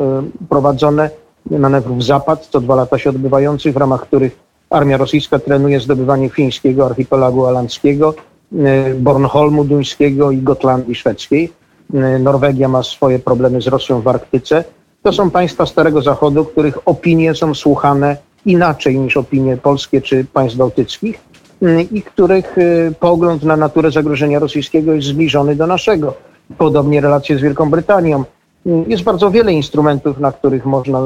prowadzone, 0.50 1.10
manewrów 1.52 2.04
Zapad, 2.04 2.48
co 2.48 2.62
dwa 2.62 2.76
lata 2.76 2.98
się 2.98 3.10
odbywających, 3.10 3.74
w 3.74 3.78
ramach 3.78 4.02
których 4.02 4.40
armia 4.70 4.98
rosyjska 4.98 5.40
trenuje 5.40 5.80
zdobywanie 5.80 6.30
fińskiego 6.30 6.86
archipelagu 6.86 7.46
alandzkiego, 7.46 8.14
y, 8.54 8.96
Bornholmu 8.96 9.64
duńskiego 9.64 10.32
i 10.32 10.38
Gotlandii 10.38 10.96
szwedzkiej. 10.96 11.52
Y, 11.94 12.20
Norwegia 12.20 12.68
ma 12.68 12.84
swoje 12.84 13.20
problemy 13.20 13.62
z 13.62 13.68
Rosją 13.68 14.02
w 14.02 14.08
Arktyce. 14.08 14.64
To 15.04 15.14
są 15.14 15.30
państwa 15.30 15.66
Starego 15.66 16.02
Zachodu, 16.02 16.46
których 16.46 16.88
opinie 16.88 17.36
są 17.36 17.56
słuchane 17.56 18.18
inaczej 18.46 19.00
niż 19.00 19.18
opinie 19.18 19.58
polskie 19.58 20.02
czy 20.02 20.26
państw 20.26 20.58
bałtyckich 20.58 21.22
y, 21.64 21.82
i 21.92 22.02
których 22.02 22.56
pogląd 23.00 23.44
na 23.44 23.58
naturę 23.58 23.92
zagrożenia 23.92 24.40
rosyjskiego 24.40 24.94
jest 24.94 25.08
zbliżony 25.08 25.56
do 25.56 25.68
naszego. 25.68 26.14
Podobnie 26.58 27.02
relacje 27.02 27.38
z 27.38 27.42
Wielką 27.42 27.70
Brytanią. 27.70 28.24
Y, 28.68 28.86
Jest 28.88 29.04
bardzo 29.04 29.32
wiele 29.32 29.54
instrumentów, 29.54 30.20
na 30.20 30.32
których 30.32 30.66
można 30.66 31.00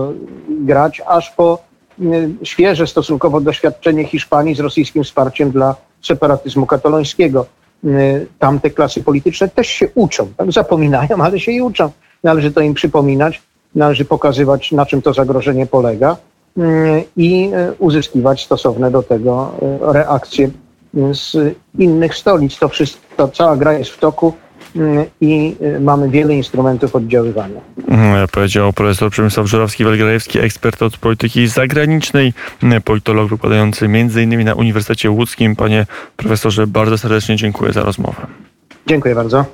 grać, 0.50 1.02
aż 1.08 1.32
po 1.32 1.60
y, 2.02 2.30
świeże 2.44 2.88
stosunkowo 2.88 3.42
doświadczenie 3.42 4.06
Hiszpanii 4.06 4.56
z 4.56 4.60
rosyjskim 4.60 5.04
wsparciem 5.04 5.52
dla 5.52 5.76
separatyzmu 6.02 6.66
katalońskiego. 6.66 7.46
Y, 7.86 8.28
Tamte 8.40 8.70
klasy 8.70 9.04
polityczne 9.04 9.50
też 9.50 9.68
się 9.68 9.88
uczą, 9.96 10.28
tak? 10.38 10.52
zapominają, 10.52 11.22
ale 11.26 11.40
się 11.40 11.52
i 11.52 11.62
uczą. 11.62 11.92
Należy 12.24 12.52
to 12.52 12.62
im 12.62 12.74
przypominać, 12.74 13.42
należy 13.76 14.06
pokazywać, 14.06 14.72
na 14.72 14.86
czym 14.86 15.02
to 15.02 15.14
zagrożenie 15.14 15.66
polega 15.66 16.18
i 17.18 17.52
y, 17.54 17.74
uzyskiwać 17.80 18.46
stosowne 18.46 18.92
do 18.92 19.04
tego 19.04 19.52
y, 19.62 19.94
reakcje 19.94 20.50
z 21.12 21.56
innych 21.78 22.16
stolic. 22.16 22.60
To 22.60 22.70
wszystko, 22.70 23.28
cała 23.28 23.58
gra 23.58 23.74
jest 23.74 23.92
w 23.92 24.00
toku 24.00 24.34
i 25.22 25.56
y, 25.62 25.80
mamy 25.80 26.10
wiele 26.10 26.34
instrumentów 26.36 26.96
oddziaływania. 26.96 27.62
Mm, 27.88 28.28
Powiedział 28.28 28.74
profesor 28.74 29.12
Przemysław 29.12 29.48
Żurawski-Welgrajewski, 29.48 30.40
ekspert 30.40 30.82
od 30.82 30.98
polityki 30.98 31.48
zagranicznej, 31.48 32.34
mm, 32.64 32.82
politolog 32.82 33.30
wykładający 33.30 33.86
m.in. 33.86 34.44
na 34.44 34.54
Uniwersytecie 34.54 35.12
Łódzkim. 35.12 35.56
Panie 35.56 35.86
profesorze, 36.18 36.68
bardzo 36.68 36.98
serdecznie 36.98 37.36
dziękuję 37.36 37.74
za 37.74 37.84
rozmowę. 37.84 38.28
Dziękuję 38.88 39.16
bardzo. 39.16 39.46